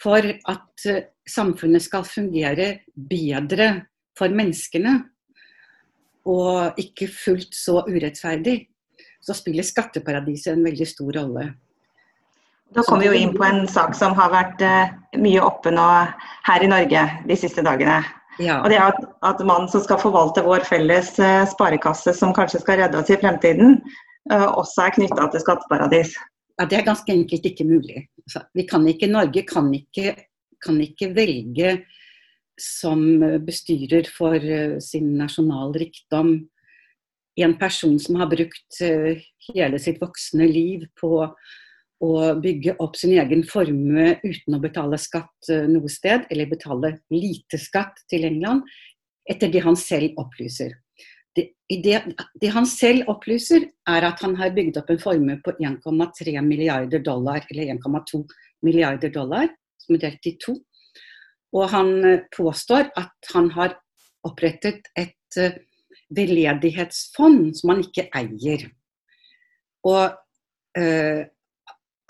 for 0.00 0.24
at 0.24 0.84
samfunnet 1.28 1.84
skal 1.84 2.06
fungere 2.08 2.70
bedre 2.94 3.70
for 4.16 4.32
menneskene, 4.32 4.96
og 6.28 6.80
ikke 6.80 7.08
fullt 7.08 7.56
så 7.56 7.80
urettferdig, 7.88 8.66
så 9.20 9.36
spiller 9.36 9.66
skatteparadiset 9.66 10.54
en 10.54 10.64
veldig 10.64 10.86
stor 10.88 11.12
rolle. 11.20 11.50
Da 12.70 12.84
kommer 12.86 13.02
vi 13.02 13.10
jo 13.10 13.18
inn 13.18 13.34
på 13.34 13.44
en 13.44 13.64
sak 13.68 13.96
som 13.98 14.14
har 14.14 14.30
vært 14.30 14.62
uh, 14.62 14.92
mye 15.18 15.42
oppe 15.42 15.72
nå 15.74 15.86
her 16.46 16.64
i 16.64 16.70
Norge 16.70 17.02
de 17.26 17.36
siste 17.38 17.64
dagene. 17.66 17.98
Ja. 18.40 18.60
Og 18.62 18.70
det 18.70 18.78
er 18.78 18.92
at, 18.92 19.00
at 19.26 19.42
mannen 19.42 19.68
som 19.68 19.82
skal 19.84 19.98
forvalte 20.00 20.44
vår 20.46 20.62
felles 20.68 21.12
uh, 21.18 21.42
sparekasse, 21.50 22.14
som 22.16 22.34
kanskje 22.36 22.62
skal 22.62 22.78
redde 22.84 23.00
oss 23.00 23.10
i 23.10 23.18
fremtiden, 23.20 23.80
uh, 24.30 24.48
også 24.54 24.86
er 24.86 24.96
knytta 25.00 25.28
til 25.34 25.44
skatteparadis. 25.44 26.14
Ja, 26.60 26.68
Det 26.70 26.78
er 26.78 26.86
ganske 26.86 27.12
enkelt 27.12 27.50
ikke 27.50 27.66
mulig. 27.66 28.06
Vi 28.54 28.66
kan 28.68 28.86
ikke, 28.86 29.10
Norge 29.10 29.42
kan 29.48 29.72
ikke 29.74 30.14
kan 30.64 30.80
ikke 30.82 31.10
velge 31.16 31.80
som 32.60 33.02
bestyrer 33.46 34.08
for 34.12 34.36
eh, 34.36 34.78
sin 34.84 35.14
nasjonal 35.18 35.72
rikdom 35.80 36.34
en 37.42 37.56
person 37.58 37.98
som 38.00 38.18
har 38.20 38.30
brukt 38.30 38.80
eh, 38.84 39.22
hele 39.50 39.78
sitt 39.82 40.00
voksne 40.02 40.46
liv 40.48 40.86
på 41.00 41.12
å 42.00 42.12
bygge 42.40 42.76
opp 42.80 42.96
sin 42.96 43.12
egen 43.20 43.42
formue 43.44 44.14
uten 44.24 44.56
å 44.56 44.60
betale 44.62 44.98
skatt 45.00 45.50
eh, 45.52 45.66
noe 45.68 45.90
sted, 45.92 46.24
eller 46.32 46.48
betale 46.48 46.94
lite 47.12 47.60
skatt 47.60 48.00
til 48.10 48.24
England, 48.28 48.64
etter 49.28 49.52
det 49.52 49.62
han 49.66 49.76
selv 49.78 50.16
opplyser. 50.20 50.72
Det, 51.36 51.44
det, 51.84 52.00
det 52.42 52.50
han 52.54 52.66
selv 52.66 53.10
opplyser, 53.12 53.68
er 53.88 54.06
at 54.08 54.24
han 54.24 54.34
har 54.40 54.54
bygd 54.56 54.80
opp 54.80 54.90
en 54.90 55.02
formue 55.02 55.36
på 55.44 55.54
1,3 55.60 56.40
milliarder 56.42 57.04
dollar, 57.04 57.44
eller 57.52 57.76
1,2 57.76 58.24
milliarder 58.66 59.12
dollar, 59.14 59.52
som 59.84 59.96
er 59.96 60.04
delt 60.08 60.26
i 60.26 60.34
to. 60.40 60.56
Og 61.52 61.68
han 61.74 61.94
eh, 62.00 62.24
påstår 62.32 62.94
at 62.96 63.32
han 63.34 63.52
har 63.58 63.76
opprettet 64.26 64.88
et 64.98 65.16
veldedighetsfond 66.14 67.52
som 67.58 67.74
han 67.74 67.84
ikke 67.84 68.08
eier. 68.16 68.66
Og 69.86 70.16
uh, 70.78 71.20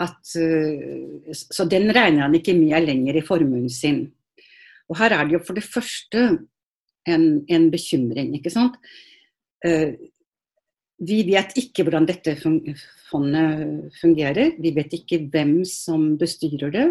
at 0.00 0.33
uh, 0.40 1.35
Så 1.37 1.66
den 1.71 1.90
regner 1.95 2.26
han 2.26 2.35
ikke 2.38 2.57
med 2.57 2.87
lenger 2.87 3.21
i 3.21 3.26
formuen 3.26 3.69
sin. 3.71 4.07
Og 4.90 4.99
her 4.99 5.14
er 5.14 5.26
det 5.26 5.37
jo 5.37 5.45
for 5.47 5.59
det 5.59 5.66
første 5.66 6.25
en, 7.09 7.26
en 7.49 7.71
bekymring, 7.71 8.35
ikke 8.37 8.50
sant. 8.52 8.75
vi 11.00 11.19
vet 11.28 11.52
ikke 11.57 11.85
hvordan 11.85 12.07
dette 12.09 12.35
fondet 12.40 13.92
fungerer. 14.00 14.54
Vi 14.61 14.73
vet 14.76 14.92
ikke 14.97 15.19
hvem 15.33 15.61
som 15.69 16.16
bestyrer 16.19 16.73
det. 16.75 16.87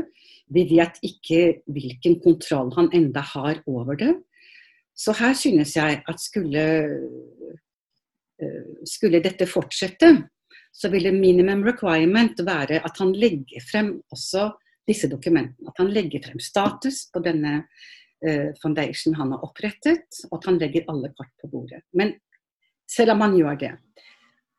Vi 0.50 0.66
vet 0.70 0.98
ikke 1.06 1.62
hvilken 1.70 2.18
kontroll 2.24 2.72
han 2.78 2.90
enda 2.94 3.22
har 3.22 3.62
over 3.70 3.98
det. 4.00 4.16
Så 5.00 5.16
her 5.16 5.34
synes 5.38 5.76
jeg 5.78 6.02
at 6.12 6.20
skulle, 6.20 6.64
eh, 8.42 8.66
skulle 8.84 9.24
dette 9.24 9.48
fortsette, 9.48 10.10
så 10.76 10.90
ville 10.92 11.12
minimum 11.16 11.64
requirement 11.64 12.40
være 12.46 12.82
at 12.86 13.00
han 13.00 13.14
legger 13.16 13.64
frem 13.72 13.94
også 14.12 14.50
disse 14.88 15.10
dokumentene. 15.10 15.70
At 15.72 15.80
han 15.82 15.92
legger 15.94 16.24
frem 16.26 16.40
status 16.40 17.08
på 17.14 17.22
denne 17.26 17.64
uh, 18.26 18.50
foundation 18.62 19.16
han 19.18 19.34
har 19.34 19.46
opprettet, 19.46 20.22
og 20.30 20.38
at 20.40 20.50
han 20.50 20.60
legger 20.62 20.86
alle 20.92 21.12
kart 21.18 21.32
på 21.42 21.50
bordet. 21.52 21.82
Men 21.94 22.14
selv 22.90 23.16
om 23.16 23.26
han 23.26 23.36
gjør 23.38 23.58
det, 23.64 23.74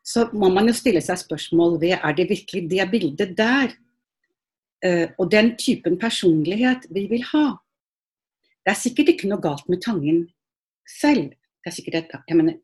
så 0.03 0.27
må 0.33 0.49
man 0.53 0.67
jo 0.67 0.75
stille 0.75 1.01
seg 1.03 1.19
spørsmål 1.21 1.79
ved 1.81 1.97
er 1.97 2.17
det 2.17 2.29
virkelig 2.31 2.67
det 2.71 2.91
bildet 2.91 3.37
der 3.37 3.77
Uh, 4.81 5.11
og 5.21 5.27
den 5.29 5.51
typen 5.61 5.93
personlighet 6.01 6.87
vi 6.89 7.03
vil 7.05 7.21
ha. 7.35 7.51
Det 8.61 8.73
er 8.73 8.77
sikkert 8.77 9.09
ikke 9.13 9.29
noe 9.31 9.41
galt 9.41 9.69
med 9.69 9.81
Tangen 9.81 10.25
selv. 10.99 11.31
Det 11.61 11.69
er 11.69 11.75
sikkert 11.75 11.97
et, 12.01 12.35
mener, 12.35 12.57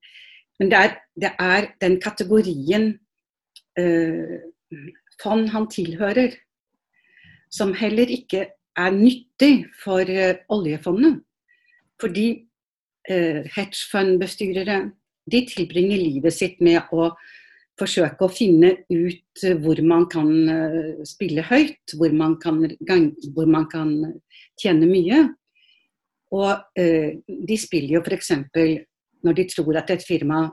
men 0.59 0.71
det 0.71 0.77
er, 0.77 0.97
det 1.21 1.31
er, 1.39 1.69
den 1.81 1.99
kategorien 2.01 2.99
øh, 3.79 4.39
fond 5.21 5.49
han 5.53 5.69
tilhører, 5.69 6.35
som 7.51 7.73
heller 7.73 8.09
ikke 8.09 8.47
er 8.77 8.91
nyttig 8.91 9.65
for 9.83 10.01
øh, 10.01 10.35
oljefondet. 10.49 11.21
Fordi 12.01 12.27
eh, 13.09 13.45
hedgefundbestyrere 13.55 14.91
de 15.31 15.45
tilbringer 15.49 15.97
livet 15.97 16.33
sitt 16.33 16.61
med 16.61 16.89
å 16.93 17.11
forsøke 17.77 18.25
å 18.25 18.33
finne 18.33 18.71
ut 18.89 19.43
hvor 19.61 19.81
man 19.85 20.07
kan 20.09 20.29
spille 21.05 21.43
høyt, 21.45 21.93
hvor 21.97 22.13
man 22.13 22.37
kan, 22.41 22.63
hvor 23.35 23.45
man 23.45 23.67
kan 23.69 23.91
tjene 24.61 24.89
mye. 24.89 25.19
Og 26.35 26.79
eh, 26.79 27.19
de 27.25 27.57
spiller 27.59 27.97
jo 27.97 28.03
f.eks. 28.03 28.31
når 29.23 29.37
de 29.37 29.45
tror 29.51 29.79
at 29.79 29.93
et 29.93 30.03
firma 30.03 30.45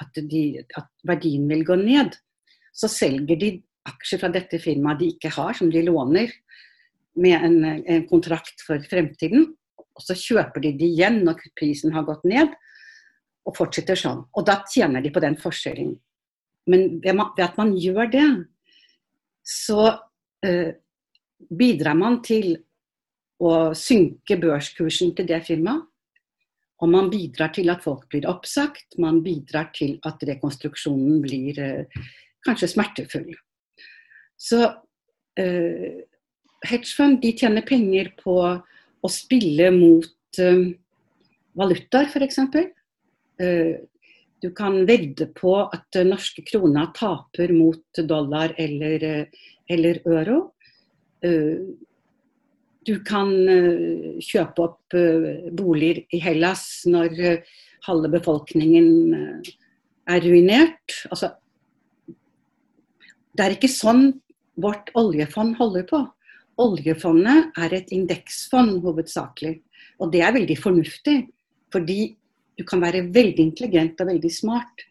at, 0.00 0.22
de, 0.30 0.64
at, 0.74 0.88
verdien 1.06 1.46
vil 1.48 1.64
gå 1.66 1.76
ned, 1.78 2.16
så 2.74 2.90
selger 2.90 3.38
de 3.38 3.50
aksjer 3.86 4.22
fra 4.22 4.30
dette 4.34 4.58
firmaet 4.58 5.02
de 5.02 5.10
ikke 5.14 5.30
har, 5.36 5.54
som 5.54 5.70
de 5.70 5.84
låner 5.86 6.32
med 7.20 7.46
en, 7.46 7.58
en 7.86 8.06
kontrakt 8.10 8.64
for 8.66 8.82
fremtiden. 8.90 9.52
Og 9.94 10.02
så 10.02 10.16
kjøper 10.18 10.64
de 10.64 10.72
de 10.80 10.88
igjen 10.90 11.20
når 11.26 11.44
prisen 11.58 11.94
har 11.94 12.06
gått 12.08 12.24
ned, 12.26 12.50
og 13.44 13.54
fortsetter 13.54 13.98
sånn. 13.98 14.24
Og 14.34 14.46
da 14.48 14.62
tjener 14.66 15.04
de 15.04 15.12
på 15.14 15.22
den 15.22 15.36
forskjellen. 15.38 15.92
Men 16.66 16.98
ved 17.04 17.44
at 17.44 17.58
man 17.60 17.74
gjør 17.76 18.08
det, 18.10 18.26
så 19.44 19.92
eh, 20.42 20.72
bidrar 21.52 21.98
man 21.98 22.22
til 22.24 22.56
å 23.48 23.56
synke 23.76 24.38
børskursen 24.40 25.14
til 25.16 25.28
det 25.28 25.42
firmaet. 25.46 25.84
Og 26.82 26.90
man 26.90 27.06
bidrar 27.08 27.52
til 27.54 27.70
at 27.72 27.84
folk 27.84 28.08
blir 28.10 28.26
oppsagt, 28.28 28.98
man 29.00 29.22
bidrar 29.24 29.70
til 29.76 29.94
at 30.04 30.20
rekonstruksjonen 30.26 31.20
blir 31.22 31.60
eh, 31.62 32.02
kanskje 32.44 32.68
smertefull. 32.74 33.30
Så 34.36 34.60
eh, 35.40 36.02
hedgefund 36.66 37.20
de 37.22 37.32
tjener 37.38 37.64
penger 37.64 38.10
på 38.18 38.36
å 38.44 39.12
spille 39.12 39.70
mot 39.72 40.42
eh, 40.42 40.66
valutaer, 41.56 42.10
f.eks. 42.10 42.42
Eh, 43.40 43.74
du 44.42 44.50
kan 44.52 44.82
vedde 44.84 45.30
på 45.32 45.54
at 45.62 46.02
norske 46.04 46.44
kroner 46.44 46.90
taper 46.96 47.54
mot 47.54 48.02
dollar 48.08 48.52
eller, 48.60 49.04
eh, 49.04 49.44
eller 49.70 50.02
euro. 50.04 50.40
Eh, 51.24 51.62
du 52.86 52.98
kan 53.06 53.30
kjøpe 54.22 54.64
opp 54.64 54.96
boliger 55.56 56.02
i 56.12 56.20
Hellas 56.22 56.84
når 56.90 57.16
halve 57.86 58.10
befolkningen 58.12 58.88
er 60.10 60.24
ruinert. 60.24 60.98
Altså, 61.10 61.32
det 63.34 63.44
er 63.44 63.56
ikke 63.56 63.72
sånn 63.72 64.06
vårt 64.60 64.92
oljefond 64.98 65.56
holder 65.58 65.86
på. 65.88 66.02
Oljefondet 66.62 67.56
er 67.58 67.74
et 67.74 67.90
indeksfond 67.94 68.78
hovedsakelig. 68.84 69.56
Og 69.98 70.12
det 70.12 70.22
er 70.22 70.36
veldig 70.36 70.58
fornuftig. 70.60 71.16
Fordi 71.74 72.14
du 72.58 72.62
kan 72.68 72.82
være 72.84 73.08
veldig 73.14 73.48
intelligent 73.48 74.00
og 74.00 74.12
veldig 74.12 74.30
smart, 74.30 74.84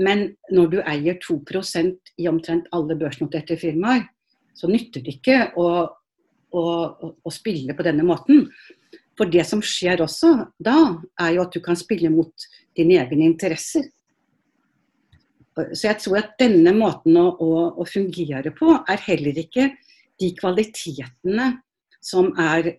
men 0.00 0.30
når 0.48 0.70
du 0.72 0.78
eier 0.80 1.18
2% 1.20 2.12
i 2.22 2.28
omtrent 2.30 2.70
alle 2.72 2.96
børsnoterte 2.96 3.58
firmaer, 3.60 4.06
så 4.56 4.70
nytter 4.70 5.04
det 5.04 5.18
ikke 5.18 5.36
å, 5.60 5.66
å, 6.52 6.64
å, 7.22 7.32
spille 7.32 7.76
på 7.76 7.86
denne 7.86 8.04
måten. 8.06 8.46
For 9.18 9.28
det 9.28 9.44
som 9.48 9.62
skjer 9.64 10.02
også 10.04 10.32
da, 10.62 10.76
er 11.20 11.34
jo 11.36 11.44
at 11.44 11.56
du 11.56 11.60
kan 11.64 11.78
spille 11.78 12.12
mot 12.12 12.46
dine 12.76 13.00
egne 13.02 13.26
interesser. 13.28 13.88
Så 15.52 15.84
jeg 15.90 15.98
tror 16.00 16.22
at 16.22 16.38
denne 16.40 16.72
måten 16.76 17.18
å, 17.20 17.28
å 17.76 17.84
fungere 17.88 18.54
på, 18.56 18.72
er 18.88 19.04
heller 19.08 19.42
ikke 19.42 19.68
de 20.20 20.30
kvalitetene 20.38 21.50
som 22.02 22.32
er 22.40 22.78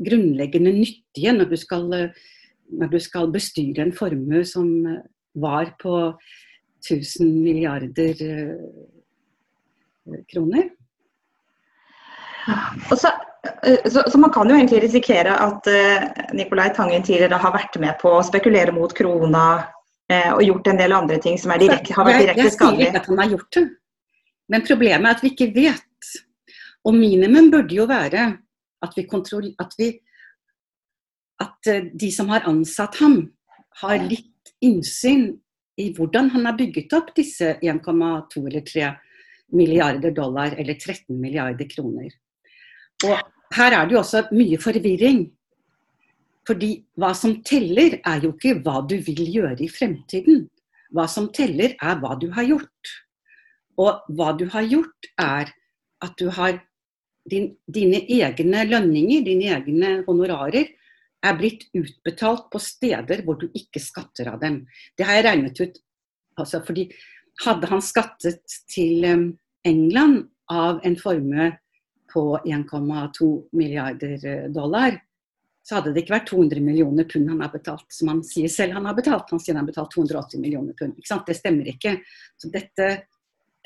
grunnleggende 0.00 0.72
nyttige 0.76 1.32
når 1.36 1.50
du 1.52 1.56
skal 1.60 1.88
når 2.70 2.92
du 2.92 3.00
skal 3.02 3.30
bestyre 3.34 3.82
en 3.82 3.94
formue 3.94 4.44
som 4.46 4.68
var 5.34 5.72
på 5.80 5.94
1000 6.80 7.30
milliarder 7.42 8.22
eh, 8.24 10.20
kroner. 10.30 10.70
Så, 12.90 13.10
eh, 13.64 13.88
så, 13.88 14.04
så, 14.06 14.20
man 14.20 14.32
kan 14.34 14.50
jo 14.50 14.56
egentlig 14.58 14.82
risikere 14.86 15.36
at 15.46 15.68
Nicolai 16.36 16.70
Tangen 16.76 17.04
tidligere 17.06 17.40
har 17.40 17.54
vært 17.56 17.78
med 17.82 17.98
på 18.02 18.16
å 18.18 18.24
spekulere 18.26 18.74
mot 18.76 18.94
krona 18.96 19.44
og 20.10 20.40
gjort 20.42 20.66
en 20.66 20.78
del 20.80 20.90
andre 20.90 21.20
ting 21.22 21.36
som 21.38 21.52
direkte, 21.54 21.94
har 21.94 22.02
vært 22.08 22.24
direkte 22.24 22.48
skadelige. 22.50 22.88
Jeg 22.88 22.90
sier 22.90 22.96
ikke 22.96 23.02
at 23.04 23.10
han 23.12 23.20
har 23.22 23.28
gjort 23.30 23.52
det, 23.54 23.60
men 24.50 24.64
problemet 24.66 25.06
er 25.06 25.14
at 25.14 25.22
vi 25.22 25.30
ikke 25.30 25.46
vet. 25.54 26.08
Og 26.82 26.96
minimum 26.96 27.52
burde 27.52 27.76
jo 27.76 27.86
være 27.86 28.24
at 28.82 28.96
vi, 28.96 29.04
at 29.60 29.76
vi 29.78 29.90
at 31.40 31.66
eh, 31.66 31.86
de 31.94 32.10
som 32.12 32.28
har 32.32 32.48
ansatt 32.48 33.00
ham, 33.00 33.22
har 33.80 34.02
litt 34.04 34.52
innsyn 34.64 35.30
i 35.80 35.88
hvordan 35.96 36.28
han 36.34 36.48
har 36.48 36.56
bygget 36.58 36.92
opp 36.96 37.14
disse 37.16 37.54
1,2 37.64 38.42
eller 38.50 38.64
3 38.66 38.90
milliarder 39.56 40.12
dollar, 40.14 40.52
eller 40.58 40.76
13 40.76 41.16
milliarder 41.16 41.68
kroner. 41.70 42.10
Og 43.08 43.20
her 43.56 43.76
er 43.76 43.86
det 43.86 43.96
jo 43.96 44.02
også 44.02 44.24
mye 44.34 44.58
forvirring. 44.60 45.24
Fordi 46.48 46.70
hva 46.98 47.12
som 47.14 47.36
teller, 47.46 47.98
er 48.06 48.24
jo 48.24 48.32
ikke 48.34 48.58
hva 48.64 48.80
du 48.88 48.96
vil 49.06 49.22
gjøre 49.28 49.60
i 49.64 49.70
fremtiden. 49.70 50.46
Hva 50.94 51.06
som 51.10 51.28
teller, 51.34 51.76
er 51.78 52.00
hva 52.02 52.16
du 52.18 52.30
har 52.34 52.48
gjort. 52.48 52.94
Og 53.80 54.02
hva 54.16 54.32
du 54.38 54.46
har 54.52 54.66
gjort, 54.66 55.10
er 55.20 55.52
at 56.00 56.16
du 56.18 56.30
har 56.34 56.58
din, 57.30 57.52
dine 57.68 58.02
egne 58.10 58.64
lønninger, 58.66 59.24
dine 59.24 59.52
egne 59.56 59.92
honorarer, 60.08 60.72
er 61.20 61.36
blitt 61.36 61.66
utbetalt 61.76 62.48
på 62.52 62.60
steder 62.64 63.22
hvor 63.26 63.36
du 63.40 63.50
ikke 63.52 63.82
skatter 63.82 64.30
av 64.32 64.40
dem. 64.40 64.62
Det 64.96 65.04
har 65.06 65.18
jeg 65.18 65.26
regnet 65.28 65.60
ut. 65.60 65.80
Altså 66.40 66.62
fordi 66.64 66.88
hadde 67.44 67.68
han 67.68 67.82
skattet 67.84 68.60
til 68.72 69.04
um, 69.04 69.26
England 69.68 70.30
av 70.50 70.80
en 70.86 70.96
formue 70.96 71.50
på 72.12 72.24
1,2 72.44 73.30
milliarder 73.56 74.26
eh, 74.26 74.48
dollar, 74.52 74.98
så 75.62 75.76
hadde 75.76 75.92
det 75.94 76.02
ikke 76.04 76.16
vært 76.16 76.30
200 76.30 76.62
millioner 76.64 77.06
pund 77.08 77.28
han 77.30 77.42
har 77.44 77.52
betalt, 77.52 77.86
som 77.92 78.10
han 78.10 78.22
sier 78.26 78.50
selv 78.50 78.78
han 78.78 78.88
har 78.88 78.96
betalt. 78.96 79.28
Han 79.30 79.42
sier 79.42 79.54
han 79.54 79.62
har 79.62 79.70
betalt 79.70 79.92
280 79.94 80.42
millioner 80.42 80.74
pund. 80.78 80.96
Det 81.26 81.36
stemmer 81.36 81.68
ikke. 81.70 81.98
Så 82.40 82.48
dette, 82.50 82.86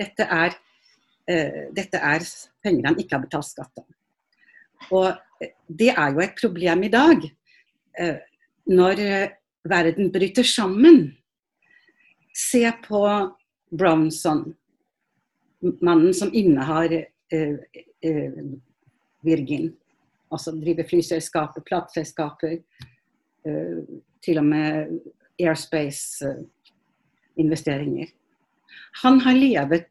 dette, 0.00 0.26
er, 0.26 0.56
uh, 1.30 1.60
dette 1.72 2.00
er 2.10 2.26
penger 2.66 2.90
han 2.90 2.98
ikke 2.98 3.16
har 3.16 3.22
betalt 3.22 3.48
skatt 3.48 3.80
av. 3.80 3.86
Og 4.90 5.06
eh, 5.38 5.54
det 5.70 5.92
er 5.94 6.18
jo 6.18 6.24
et 6.26 6.36
problem 6.42 6.84
i 6.84 6.92
dag. 6.92 7.24
Uh, 7.94 8.18
når 8.74 9.00
verden 9.64 10.12
bryter 10.12 10.42
sammen. 10.44 11.14
Se 12.34 12.66
på 12.84 13.06
Bronson, 13.70 14.54
mannen 15.80 16.14
som 16.14 16.34
innehar 16.34 16.92
eh, 16.92 17.06
eh, 17.32 17.56
Virgin. 19.24 19.76
Altså 20.32 20.52
driver 20.58 20.84
flyselskaper, 20.88 21.60
plateselskaper, 21.66 22.56
eh, 23.46 23.78
til 24.24 24.38
og 24.40 24.44
med 24.44 24.88
airspace-investeringer. 25.40 28.06
Han 29.02 29.20
har 29.20 29.34
levet 29.34 29.86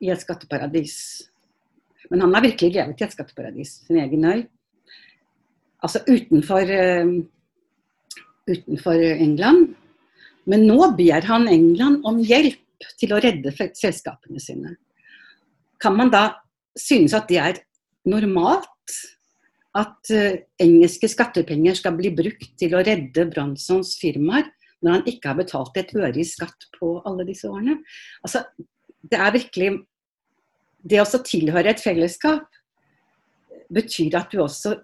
i 0.00 0.10
et 0.10 0.20
skatteparadis. 0.20 1.22
Men 2.10 2.20
han 2.20 2.34
har 2.34 2.42
virkelig 2.42 2.72
levet 2.74 3.00
i 3.00 3.04
et 3.04 3.12
skatteparadis, 3.12 3.68
sin 3.86 3.98
egen 3.98 4.24
øy. 4.24 4.46
Altså 5.82 5.98
utenfor 6.08 6.70
eh, 6.70 7.06
utenfor 8.46 8.94
England. 8.94 9.74
Men 10.46 10.66
nå 10.66 10.90
ber 10.98 11.26
han 11.26 11.48
England 11.50 12.04
om 12.06 12.20
hjelp 12.22 12.62
til 13.00 13.14
å 13.14 13.20
redde 13.22 13.52
selskapene 13.74 14.40
sine. 14.42 14.76
Kan 15.82 15.96
man 15.98 16.12
da 16.12 16.28
synes 16.78 17.14
at 17.16 17.28
det 17.30 17.40
er 17.42 17.60
normalt? 18.08 18.72
At 19.76 20.08
uh, 20.08 20.38
engelske 20.62 21.08
skattepenger 21.12 21.76
skal 21.76 21.96
bli 21.98 22.12
brukt 22.16 22.54
til 22.60 22.76
å 22.76 22.84
redde 22.86 23.26
Bransons 23.28 23.96
firmaer, 24.00 24.48
når 24.80 24.98
han 24.98 25.10
ikke 25.10 25.32
har 25.32 25.38
betalt 25.40 25.76
et 25.80 25.92
øre 25.96 26.16
i 26.20 26.24
skatt 26.24 26.68
på 26.78 26.94
alle 27.08 27.26
disse 27.28 27.48
årene? 27.48 27.78
Altså, 28.24 28.44
det 29.04 29.20
er 29.20 29.36
virkelig 29.36 29.76
Det 30.86 31.00
å 31.02 31.18
tilhøre 31.26 31.72
et 31.72 31.80
fellesskap 31.82 32.44
betyr 33.74 34.14
at 34.14 34.30
du 34.30 34.38
også 34.38 34.76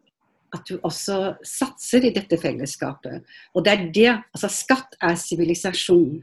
at 0.52 0.68
du 0.68 0.80
også 0.84 1.36
satser 1.46 2.04
i 2.04 2.12
dette 2.12 2.36
fellesskapet. 2.40 3.22
Og 3.56 3.64
det 3.64 3.72
er 3.72 3.86
det, 3.94 4.10
altså 4.34 4.50
Skatt 4.52 4.98
er 5.00 5.16
sivilisasjon. 5.16 6.18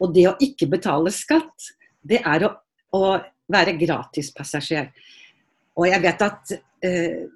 Og 0.00 0.14
det 0.14 0.26
å 0.30 0.36
ikke 0.40 0.70
betale 0.72 1.12
skatt, 1.12 1.66
det 2.00 2.22
er 2.24 2.46
å, 2.46 2.54
å 2.96 3.18
være 3.50 3.76
gratispassasjer. 3.80 4.90
Og 5.78 5.88
jeg 5.88 6.02
vet 6.04 6.24
at 6.26 6.54
eh, 6.86 7.26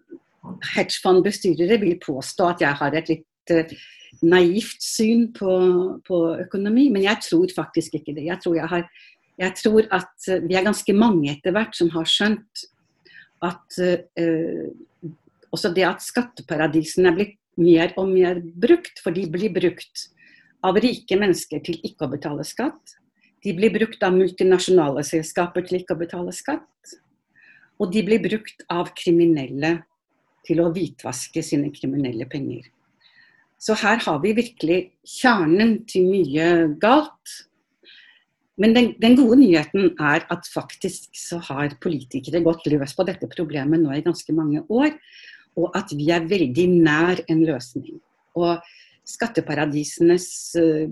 hedgefondbestyrere 0.75 1.79
vil 1.83 1.99
påstå 2.03 2.49
at 2.53 2.65
jeg 2.65 2.81
har 2.81 2.99
et 2.99 3.11
litt 3.13 3.55
eh, 3.55 3.75
naivt 4.25 4.83
syn 4.85 5.29
på, 5.35 5.55
på, 6.07 6.21
økonomi, 6.47 6.89
men 6.95 7.07
jeg 7.07 7.23
tror 7.29 7.51
faktisk 7.57 7.99
ikke 7.99 8.15
det. 8.15 8.29
Jeg 8.31 8.41
tror 8.43 8.61
jeg 8.61 8.71
har 8.71 8.89
Jeg 9.35 9.51
tror 9.59 9.83
at 9.91 10.27
vi 10.47 10.55
er 10.55 10.63
ganske 10.63 10.93
mange 10.95 11.33
etter 11.33 11.51
hvert 11.51 11.75
som 11.75 11.89
har 11.91 12.07
skjønt 12.07 12.61
at 13.43 13.79
eh, 13.83 14.71
også 15.51 15.73
det 15.75 15.87
at 15.89 16.05
skatteparadisene 16.05 17.11
er 17.11 17.17
blitt 17.17 17.41
mer 17.59 17.95
og 17.99 18.11
mer 18.11 18.39
brukt, 18.43 18.99
for 19.03 19.15
de 19.15 19.27
blir 19.31 19.53
brukt 19.55 20.09
av 20.65 20.79
rike 20.81 21.19
mennesker 21.19 21.63
til 21.67 21.81
ikke 21.87 22.07
å 22.07 22.13
betale 22.15 22.47
skatt. 22.47 22.97
De 23.45 23.53
blir 23.57 23.73
brukt 23.75 24.03
av 24.07 24.15
multinasjonale 24.17 25.05
selskaper 25.07 25.67
til 25.67 25.83
ikke 25.83 25.97
å 25.97 26.01
betale 26.01 26.33
skatt. 26.33 26.95
Og 27.81 27.91
de 27.93 28.05
blir 28.07 28.23
brukt 28.23 28.65
av 28.73 28.93
kriminelle 28.97 29.77
til 30.47 30.63
å 30.63 30.71
hvitvaske 30.73 31.43
sine 31.45 31.73
kriminelle 31.75 32.29
penger. 32.31 32.69
Så 33.61 33.77
her 33.81 34.01
har 34.05 34.21
vi 34.23 34.35
virkelig 34.37 34.79
kjernen 35.09 35.79
til 35.89 36.09
mye 36.11 36.49
galt. 36.81 37.37
Men 38.61 38.75
den, 38.77 38.91
den, 39.03 39.17
gode 39.19 39.41
nyheten 39.41 39.95
er 39.99 40.27
at 40.31 40.47
faktisk 40.47 41.17
så 41.19 41.41
har 41.49 41.75
politikere 41.83 42.45
gått 42.45 42.69
løs 42.71 42.95
på 42.95 43.07
dette 43.09 43.29
problemet 43.33 43.83
nå 43.83 43.95
i 43.97 44.05
ganske 44.05 44.37
mange 44.37 44.63
år 44.71 44.93
og 45.59 45.75
at 45.79 45.93
vi 45.95 46.11
er 46.15 46.27
veldig 46.29 46.67
nær 46.73 47.23
en 47.31 47.43
løsning. 47.47 48.01
Og 48.39 48.59
skatteparadisenes 49.09 50.27
uh, 50.61 50.89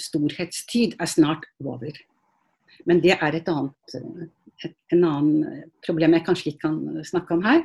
storhetstid 0.00 0.96
er 1.00 1.10
snart 1.10 1.46
over. 1.64 1.98
Men 2.86 3.00
det 3.02 3.16
er 3.16 3.38
et 3.38 3.48
annet, 3.50 3.96
et, 4.64 4.74
en 4.94 5.04
annen 5.04 5.62
problem 5.86 6.14
jeg 6.16 6.26
kanskje 6.26 6.50
ikke 6.52 6.68
kan 6.68 7.04
snakke 7.06 7.34
om 7.36 7.44
her. 7.46 7.62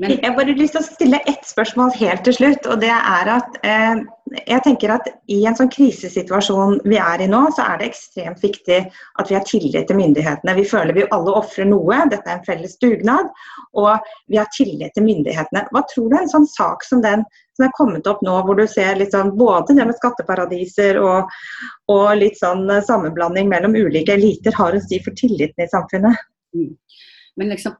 Men 0.00 0.16
jeg 0.16 0.34
bare 0.34 0.54
lyst 0.56 0.72
til 0.74 0.80
å 0.80 0.86
stille 0.86 1.18
ett 1.28 1.44
spørsmål 1.46 1.92
helt 1.98 2.24
til 2.26 2.34
slutt. 2.34 2.66
og 2.66 2.80
det 2.80 2.90
er 2.90 3.28
at 3.28 3.58
eh, 3.62 4.00
jeg 4.48 4.64
tenker 4.64 4.94
at 4.94 5.10
I 5.30 5.42
en 5.46 5.58
sånn 5.58 5.70
krisesituasjon 5.70 6.80
vi 6.88 6.96
er 6.96 7.22
i 7.22 7.28
nå, 7.30 7.42
så 7.54 7.66
er 7.68 7.78
det 7.78 7.90
ekstremt 7.90 8.40
viktig 8.42 8.78
at 8.88 9.30
vi 9.30 9.36
har 9.36 9.44
tillit 9.46 9.86
til 9.90 10.00
myndighetene. 10.00 10.56
Vi 10.56 10.64
føler 10.68 10.96
vi 10.96 11.06
alle 11.12 11.36
ofrer 11.42 11.68
noe, 11.68 12.00
dette 12.10 12.24
er 12.24 12.38
en 12.38 12.46
felles 12.48 12.78
dugnad, 12.82 13.28
og 13.76 14.10
vi 14.32 14.40
har 14.40 14.48
tillit 14.56 14.96
til 14.96 15.06
myndighetene. 15.06 15.66
Hva 15.70 15.84
tror 15.92 16.08
du 16.08 16.18
en 16.18 16.34
sånn 16.34 16.48
sak 16.50 16.88
som 16.88 17.04
den 17.04 17.26
som 17.52 17.68
er 17.68 17.76
kommet 17.76 18.08
opp 18.08 18.24
nå, 18.24 18.38
hvor 18.46 18.56
du 18.56 18.64
ser 18.66 18.96
litt 18.96 19.12
sånn, 19.12 19.34
både 19.36 19.76
det 19.76 19.84
med 19.84 19.98
skatteparadiser 20.00 20.96
og, 21.04 21.28
og 21.92 22.08
litt 22.16 22.40
sånn 22.40 22.64
sammenblanding 22.88 23.52
mellom 23.52 23.76
ulike 23.76 24.16
eliter, 24.16 24.56
har 24.56 24.72
å 24.72 24.80
si 24.80 25.02
for 25.04 25.14
tilliten 25.20 25.66
i 25.66 25.68
samfunnet? 25.70 26.31
Mm. 26.54 26.76
Men 27.36 27.52
liksom, 27.54 27.76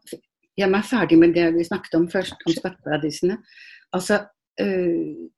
jeg 0.57 0.69
er 0.69 0.89
ferdig 0.89 1.19
med 1.19 1.35
det 1.37 1.51
vi 1.57 1.65
snakket 1.65 1.95
om 1.99 2.09
først, 2.11 2.37
om 2.47 2.55
skatteparadisene. 2.57 3.39
Altså, 3.93 4.25
øh, 4.61 5.29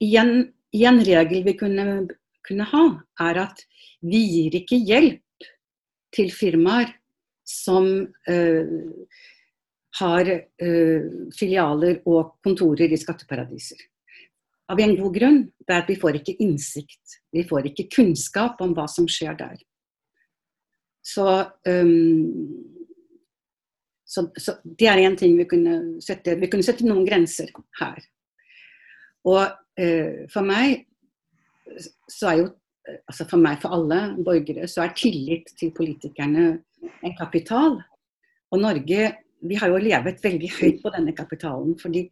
en, 0.00 0.32
igjen 0.74 1.00
regel 1.06 1.44
vi 1.46 1.56
kunne, 1.58 2.08
kunne, 2.46 2.68
ha, 2.72 2.84
er 3.20 3.42
at 3.46 3.64
vi 4.02 4.22
gir 4.32 4.60
ikke 4.60 4.78
hjelp 4.78 5.48
til 6.14 6.30
firmaer 6.32 6.92
som 7.46 7.86
øh, 8.28 8.66
har 10.00 10.30
øh, 10.62 11.02
filialer 11.38 12.00
og 12.06 12.36
kontorer 12.44 12.92
i 12.92 12.98
skatteparadiser. 12.98 13.78
Av 14.68 14.80
en 14.82 14.96
god 14.98 15.14
grunn. 15.14 15.40
Det 15.62 15.74
er 15.74 15.84
at 15.84 15.90
vi 15.90 15.98
får 16.00 16.18
ikke 16.18 16.36
innsikt. 16.42 17.20
Vi 17.32 17.44
får 17.46 17.70
ikke 17.70 17.86
kunnskap 17.94 18.60
om 18.64 18.74
hva 18.74 18.88
som 18.90 19.06
skjer 19.06 19.36
der. 19.38 19.60
Så 21.06 21.26
um, 21.68 22.34
så, 24.06 24.24
så 24.38 24.56
det 24.78 24.88
er 24.90 25.02
en 25.02 25.16
ting 25.18 25.34
vi 25.38 25.46
kunne 25.50 26.00
sette 26.02 26.36
Vi 26.40 26.48
kunne 26.50 26.66
sette 26.66 26.86
noen 26.86 27.06
grenser 27.06 27.50
her. 27.80 27.98
Og 29.26 29.42
uh, 29.46 30.26
for 30.32 30.46
meg 30.46 30.86
så 32.10 32.30
er 32.30 32.40
jo 32.42 32.52
altså 32.86 33.24
For 33.26 33.42
meg, 33.42 33.58
for 33.58 33.74
alle 33.74 33.96
borgere, 34.22 34.68
så 34.70 34.84
er 34.84 34.92
tillit 34.94 35.48
til 35.58 35.72
politikerne 35.74 36.44
en 37.02 37.14
kapital. 37.18 37.80
Og 38.54 38.60
Norge 38.62 39.08
vi 39.48 39.58
har 39.58 39.70
jo 39.70 39.80
levet 39.82 40.22
veldig 40.24 40.50
høyt 40.60 40.78
på 40.82 40.92
denne 40.94 41.14
kapitalen. 41.16 41.74
Fordi 41.78 42.06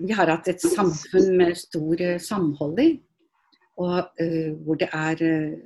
vi 0.00 0.16
har 0.16 0.32
hatt 0.32 0.48
et 0.48 0.62
samfunn 0.62 1.34
med 1.38 1.58
stor 1.58 2.00
eh, 2.00 2.20
samhold 2.20 2.80
i. 2.82 2.90
Og 3.80 3.98
uh, 4.20 4.50
hvor 4.64 4.76
det 4.80 4.90
er 4.92 5.22
uh, 5.24 5.60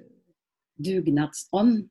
dugnadsånd. 0.79 1.89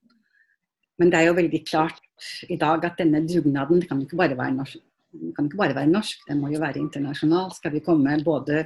Men 1.00 1.12
det 1.12 1.20
er 1.20 1.30
jo 1.30 1.38
veldig 1.38 1.62
klart 1.66 2.02
i 2.50 2.58
dag 2.60 2.86
at 2.86 3.00
denne 3.02 3.24
dugnaden 3.28 3.82
kan 3.88 4.02
ikke 4.04 4.20
bare 4.20 4.38
være 4.38 4.56
norsk. 4.58 4.82
Den 5.14 5.50
bare 5.58 5.76
være 5.76 5.90
norsk, 5.90 6.26
den 6.28 6.42
må 6.42 6.50
jo 6.54 6.62
være 6.62 6.82
internasjonal. 6.82 7.52
Skal 7.54 7.74
vi 7.74 7.84
komme 7.86 8.18
både 8.26 8.66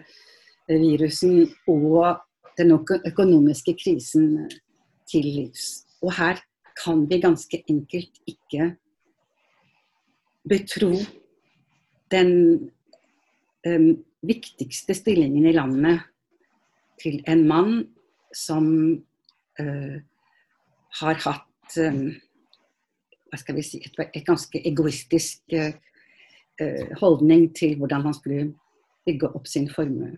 virusen 0.68 1.48
og 1.68 2.20
den 2.58 2.74
økonomiske 2.74 3.76
krisen 3.80 4.50
til 5.12 5.26
livs. 5.26 5.86
Og 6.02 6.14
her 6.18 6.42
kan 6.84 7.06
vi 7.10 7.22
ganske 7.22 7.64
enkelt 7.70 8.20
ikke 8.28 8.76
betro 10.50 10.92
den 12.12 12.32
um, 13.68 13.90
viktigste 14.22 14.94
stillingen 14.94 15.46
i 15.46 15.56
landet 15.56 16.06
til 17.02 17.22
en 17.28 17.48
mann 17.48 17.74
som 18.36 18.68
uh, 19.60 19.98
har 21.02 21.22
hatt 21.26 21.47
hva 21.76 23.40
skal 23.42 23.58
vi 23.58 23.66
si, 23.66 23.82
et, 23.84 24.00
et 24.08 24.26
ganske 24.26 24.62
egoistisk 24.70 25.56
uh, 25.58 25.74
holdning 27.02 27.50
til 27.58 27.76
hvordan 27.80 28.08
han 28.08 28.16
skulle 28.16 28.48
bygge 29.08 29.32
opp 29.36 29.48
sin 29.48 29.68
formue. 29.72 30.16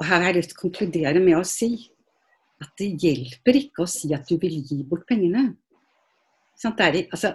Og 0.00 0.06
Her 0.06 0.22
har 0.22 0.32
jeg 0.32 0.40
lyst 0.40 0.54
til 0.54 0.58
å 0.58 0.64
konkludere 0.64 1.22
med 1.22 1.38
å 1.38 1.44
si 1.46 1.72
at 2.62 2.70
det 2.80 2.94
hjelper 3.02 3.58
ikke 3.58 3.84
å 3.84 3.90
si 3.90 4.10
at 4.14 4.26
du 4.28 4.38
vil 4.42 4.60
gi 4.66 4.82
bort 4.86 5.06
pengene. 5.08 5.52
Det, 6.54 6.70
er, 6.80 7.00
altså, 7.12 7.32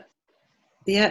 det, 0.88 1.10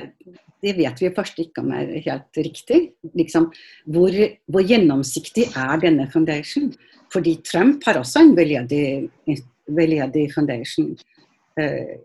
det, 0.64 0.72
vet 0.78 1.02
vi 1.02 1.10
først 1.14 1.40
ikke 1.42 1.62
om 1.62 1.72
er 1.76 1.92
helt 2.04 2.40
riktig. 2.40 2.80
Liksom, 3.14 3.50
hvor, 3.94 4.16
hvor, 4.48 4.64
gjennomsiktig 4.64 5.50
er 5.52 5.84
denne 5.84 6.08
foundation? 6.12 6.72
Fordi 7.12 7.36
Trump 7.46 7.84
har 7.88 8.00
også 8.00 8.24
en 8.24 8.34
veldedig, 8.36 9.04
veldedig 9.76 10.26
foundation. 10.34 10.96
Uh, 11.58 11.98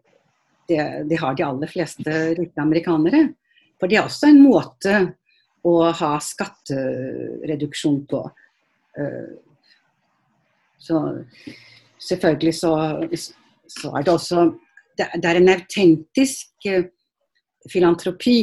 det, 0.68 1.06
det 1.10 1.20
har 1.22 1.36
de 1.36 1.44
aller 1.46 1.70
fleste 1.70 2.14
rike 2.38 2.62
amerikanere. 2.62 3.28
For 3.80 3.92
det 3.92 4.00
er 4.00 4.08
også 4.08 4.30
en 4.32 4.42
måte 4.44 5.00
å 5.68 5.74
ha 5.96 6.12
skattereduksjon 6.24 8.02
på. 8.08 8.22
Eh, 9.00 9.32
så 10.84 11.00
selvfølgelig 12.04 12.54
så, 12.58 12.74
så 13.72 13.94
er 13.96 14.06
det 14.06 14.14
også 14.14 14.46
det, 15.00 15.08
er 15.24 15.40
en 15.40 15.54
autentisk 15.56 16.68
eh, 16.70 16.90
filantropi 17.72 18.38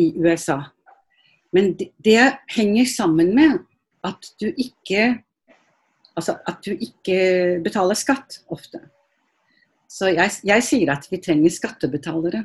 i 0.00 0.08
USA. 0.18 0.60
Men 1.54 1.74
det, 1.78 1.90
det, 2.02 2.22
henger 2.54 2.86
sammen 2.90 3.34
med 3.36 3.60
at 4.06 4.34
du 4.40 4.50
ikke 4.50 5.20
Altså 6.14 6.36
at 6.46 6.60
du 6.62 6.70
ikke 6.78 7.58
betaler 7.64 7.98
skatt 7.98 8.36
ofte. 8.54 8.78
Så 9.94 10.10
jeg, 10.10 10.32
jeg, 10.42 10.64
sier 10.66 10.90
at 10.96 11.06
vi 11.10 11.20
trenger 11.22 11.52
skattebetalere. 11.54 12.42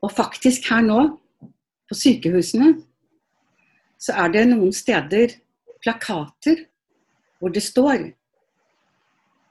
Og 0.00 0.12
faktisk 0.14 0.68
her 0.70 0.84
nå, 0.86 1.00
på 1.90 1.98
sykehusene, 1.98 2.76
så 4.00 4.14
er 4.22 4.30
det 4.36 4.44
noen 4.52 4.70
steder 4.72 5.34
plakater 5.82 6.62
hvor 7.40 7.50
det 7.52 7.62
står 7.64 8.10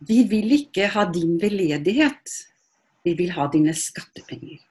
Vi 0.08 0.22
vil 0.32 0.54
ikke 0.56 0.88
ha 0.94 1.04
din 1.12 1.36
veldedighet, 1.42 2.36
vi 3.04 3.14
vil 3.20 3.34
ha 3.36 3.50
dine 3.52 3.74
skattepenger. 3.76 4.62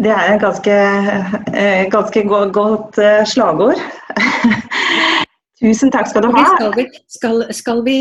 Det 0.00 0.10
er 0.10 0.34
et 0.34 0.42
ganske, 0.42 0.76
eh, 1.54 1.86
ganske 1.92 2.22
godt 2.26 2.98
eh, 2.98 3.22
slagord. 3.28 3.78
Tusen 5.60 5.92
takk 5.92 6.08
skal 6.08 6.24
du 6.24 6.30
ha. 6.32 6.44
Skal 6.56 6.76
vi, 6.76 6.86
skal, 7.10 7.42
skal 7.52 7.82
vi, 7.84 7.98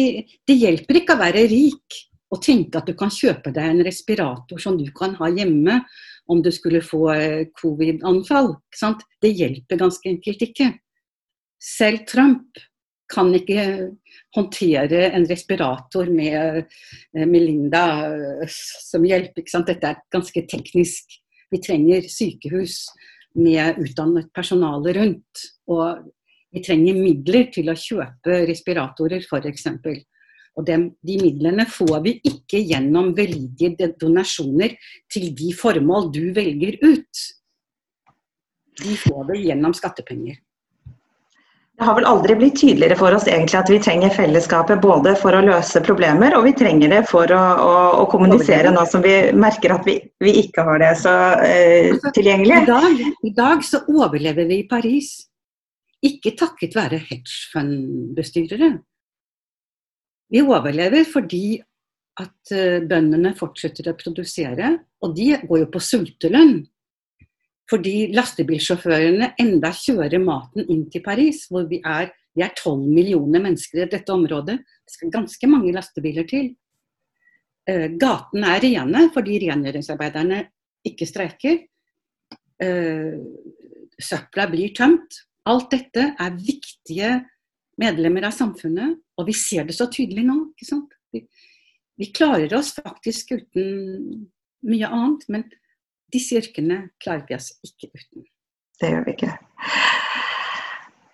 det 0.47 0.55
hjelper 0.61 1.01
ikke 1.01 1.17
å 1.17 1.21
være 1.21 1.43
rik 1.51 1.97
og 2.29 2.41
tenke 2.45 2.79
at 2.79 2.87
du 2.87 2.95
kan 2.97 3.11
kjøpe 3.11 3.51
deg 3.51 3.73
en 3.73 3.83
respirator 3.85 4.61
som 4.61 4.77
du 4.79 4.87
kan 4.95 5.15
ha 5.19 5.27
hjemme 5.33 5.79
om 6.29 6.43
du 6.45 6.51
skulle 6.53 6.81
få 6.85 7.03
eh, 7.15 7.49
covid-anfall. 7.57 8.53
Det 9.19 9.31
hjelper 9.33 9.81
ganske 9.81 10.11
enkelt 10.11 10.43
ikke. 10.45 10.69
Selv 11.59 12.05
Trump 12.07 12.61
kan 13.09 13.31
ikke 13.33 13.63
håndtere 14.37 15.09
en 15.17 15.25
respirator 15.27 16.11
med 16.13 16.61
eh, 16.61 17.25
Melinda 17.25 17.83
eh, 18.13 18.59
som 18.85 19.07
hjelp. 19.09 19.41
Dette 19.41 19.89
er 19.89 20.03
ganske 20.13 20.45
teknisk. 20.47 21.17
Vi 21.49 21.59
trenger 21.65 22.05
sykehus 22.05 22.85
med 23.41 23.81
utdannet 23.81 24.29
personale 24.37 24.93
rundt. 24.99 25.49
Og 25.69 26.05
vi 26.53 26.63
trenger 26.65 26.97
midler 26.97 27.49
til 27.53 27.69
å 27.69 27.77
kjøpe 27.77 28.43
respiratorer 28.49 29.25
f.eks. 29.25 29.67
Og 30.57 30.65
de, 30.67 30.77
de, 31.05 31.17
midlene 31.21 31.65
får 31.69 31.99
vi 32.05 32.15
ikke 32.25 32.59
gjennom 32.65 33.13
veldige 33.15 33.93
donasjoner 34.01 34.75
til 35.11 35.29
de 35.37 35.53
formål 35.55 36.09
du 36.15 36.23
velger 36.35 36.79
ut. 36.83 37.25
De 38.79 38.95
får 38.97 39.25
det 39.29 39.41
gjennom 39.45 39.75
skattepenger. 39.77 40.39
Det 41.79 41.87
har 41.87 41.95
vel 41.95 42.07
aldri 42.09 42.35
blitt 42.35 42.57
tydeligere 42.59 42.97
for 42.99 43.15
oss 43.15 43.23
egentlig 43.29 43.55
at 43.55 43.69
vi 43.71 43.77
trenger 43.79 44.11
fellesskapet 44.11 44.81
både 44.83 45.13
for 45.15 45.31
å 45.31 45.39
løse 45.45 45.79
problemer, 45.85 46.33
og 46.35 46.43
vi 46.49 46.51
trenger 46.59 46.91
det 46.91 47.05
for 47.07 47.31
å, 47.31 47.43
å, 47.63 47.75
å 48.01 48.07
kommunisere 48.11 48.73
nå 48.75 48.83
som 48.91 49.05
vi 49.05 49.13
merker 49.31 49.77
at 49.77 49.87
vi, 49.87 49.95
vi 50.19 50.33
ikke 50.41 50.65
har 50.67 50.81
det 50.83 50.89
så 50.99 51.13
eh, 51.45 51.93
altså, 51.93 52.11
tilgjengelig. 52.17 52.65
I 52.65 52.67
dag, 52.67 53.05
I 53.31 53.33
dag, 53.37 53.63
så 53.63 53.79
overlever 53.87 54.49
vi 54.51 54.59
i 54.59 54.67
Paris, 54.67 55.13
ikke 56.05 56.35
takket 56.39 56.75
være 56.77 56.99
hedgefundbestyrere. 57.09 58.71
Vi 60.29 60.41
overlever 60.45 61.07
fordi 61.09 61.59
at 62.19 62.53
uh, 62.53 62.79
bøndene 62.87 63.33
fortsetter 63.37 63.91
å 63.91 63.97
produsere, 63.99 64.73
og 65.03 65.15
de 65.17 65.31
går 65.47 65.63
jo 65.63 65.71
på 65.73 65.81
sultelønn. 65.83 66.61
Fordi 67.69 68.09
lastebilsjåførene 68.17 69.33
enda 69.41 69.69
kjører 69.75 70.21
maten 70.23 70.65
inn 70.65 70.87
til 70.89 71.03
Paris, 71.05 71.43
hvor 71.51 71.67
vi 71.69 71.81
er, 71.85 72.09
vi 72.33 72.43
er 72.45 72.55
12 72.55 72.87
millioner 72.87 73.43
mennesker 73.43 73.83
i 73.83 73.89
dette 73.91 74.13
området. 74.13 74.57
Det 74.57 74.95
skal 74.95 75.13
ganske 75.13 75.51
mange 75.51 75.73
lastebiler 75.75 76.27
til. 76.29 76.51
Uh, 77.69 77.87
gatene 78.01 78.55
er 78.55 78.65
rene 78.65 79.07
fordi 79.15 79.41
rengjøringsarbeiderne 79.45 80.43
ikke 80.89 81.07
streiker. 81.09 81.63
Uh, 82.59 83.19
søpla 83.99 84.47
blir 84.51 84.73
tømt. 84.75 85.23
Alt 85.47 85.69
dette 85.71 86.11
er 86.19 86.39
viktige 86.39 87.13
medlemmer 87.79 88.27
av 88.27 88.35
samfunnet, 88.35 88.97
og 89.17 89.29
vi 89.29 89.35
ser 89.37 89.67
det 89.67 89.77
så 89.77 89.87
tydelig 89.91 90.25
nå. 90.27 90.37
Vi, 91.13 91.23
vi 91.99 92.11
klarer 92.15 92.53
oss 92.57 92.73
faktisk 92.75 93.31
uten 93.37 94.27
mye 94.67 94.89
annet, 94.89 95.23
men 95.31 95.47
disse 96.13 96.39
yrkene 96.39 96.89
klarer 97.03 97.25
vi 97.29 97.37
oss 97.37 97.53
ikke 97.63 97.91
uten. 97.93 98.27
Det 98.79 98.93
gjør 98.93 99.05
vi 99.07 99.15
ikke. 99.17 99.37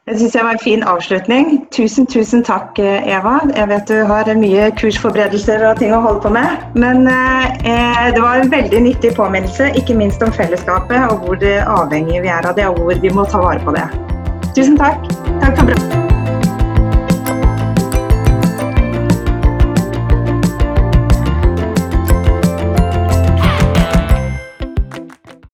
Det 0.05 0.19
syns 0.19 0.35
jeg 0.37 0.45
var 0.45 0.53
en 0.53 0.61
fin 0.61 0.83
avslutning. 0.85 1.47
Tusen, 1.73 2.05
tusen 2.05 2.43
takk, 2.45 2.77
Eva. 2.77 3.39
Jeg 3.55 3.69
vet 3.71 3.89
du 3.89 4.03
har 4.05 4.29
mye 4.37 4.67
kursforberedelser 4.77 5.65
og 5.65 5.81
ting 5.81 5.95
å 5.97 6.01
holde 6.03 6.21
på 6.27 6.33
med. 6.35 6.67
Men 6.77 7.09
eh, 7.09 8.11
det 8.13 8.21
var 8.21 8.37
en 8.37 8.53
veldig 8.53 8.83
nyttig 8.85 9.15
påminnelse, 9.17 9.73
ikke 9.81 9.97
minst 9.97 10.21
om 10.21 10.33
fellesskapet 10.33 11.09
og 11.09 11.25
hvor 11.25 11.47
avhengig 11.81 12.21
vi 12.21 12.29
er 12.29 12.45
av 12.45 12.53
det, 12.53 12.69
og 12.69 12.85
hvor 12.85 13.01
vi 13.01 13.17
må 13.17 13.25
ta 13.33 13.41
vare 13.41 13.65
på 13.65 13.73
det. 13.73 13.89
Tusen 14.55 14.77
takk. 14.77 15.03
Takk 15.41 15.57
for 15.57 15.65
bra. 15.65 16.04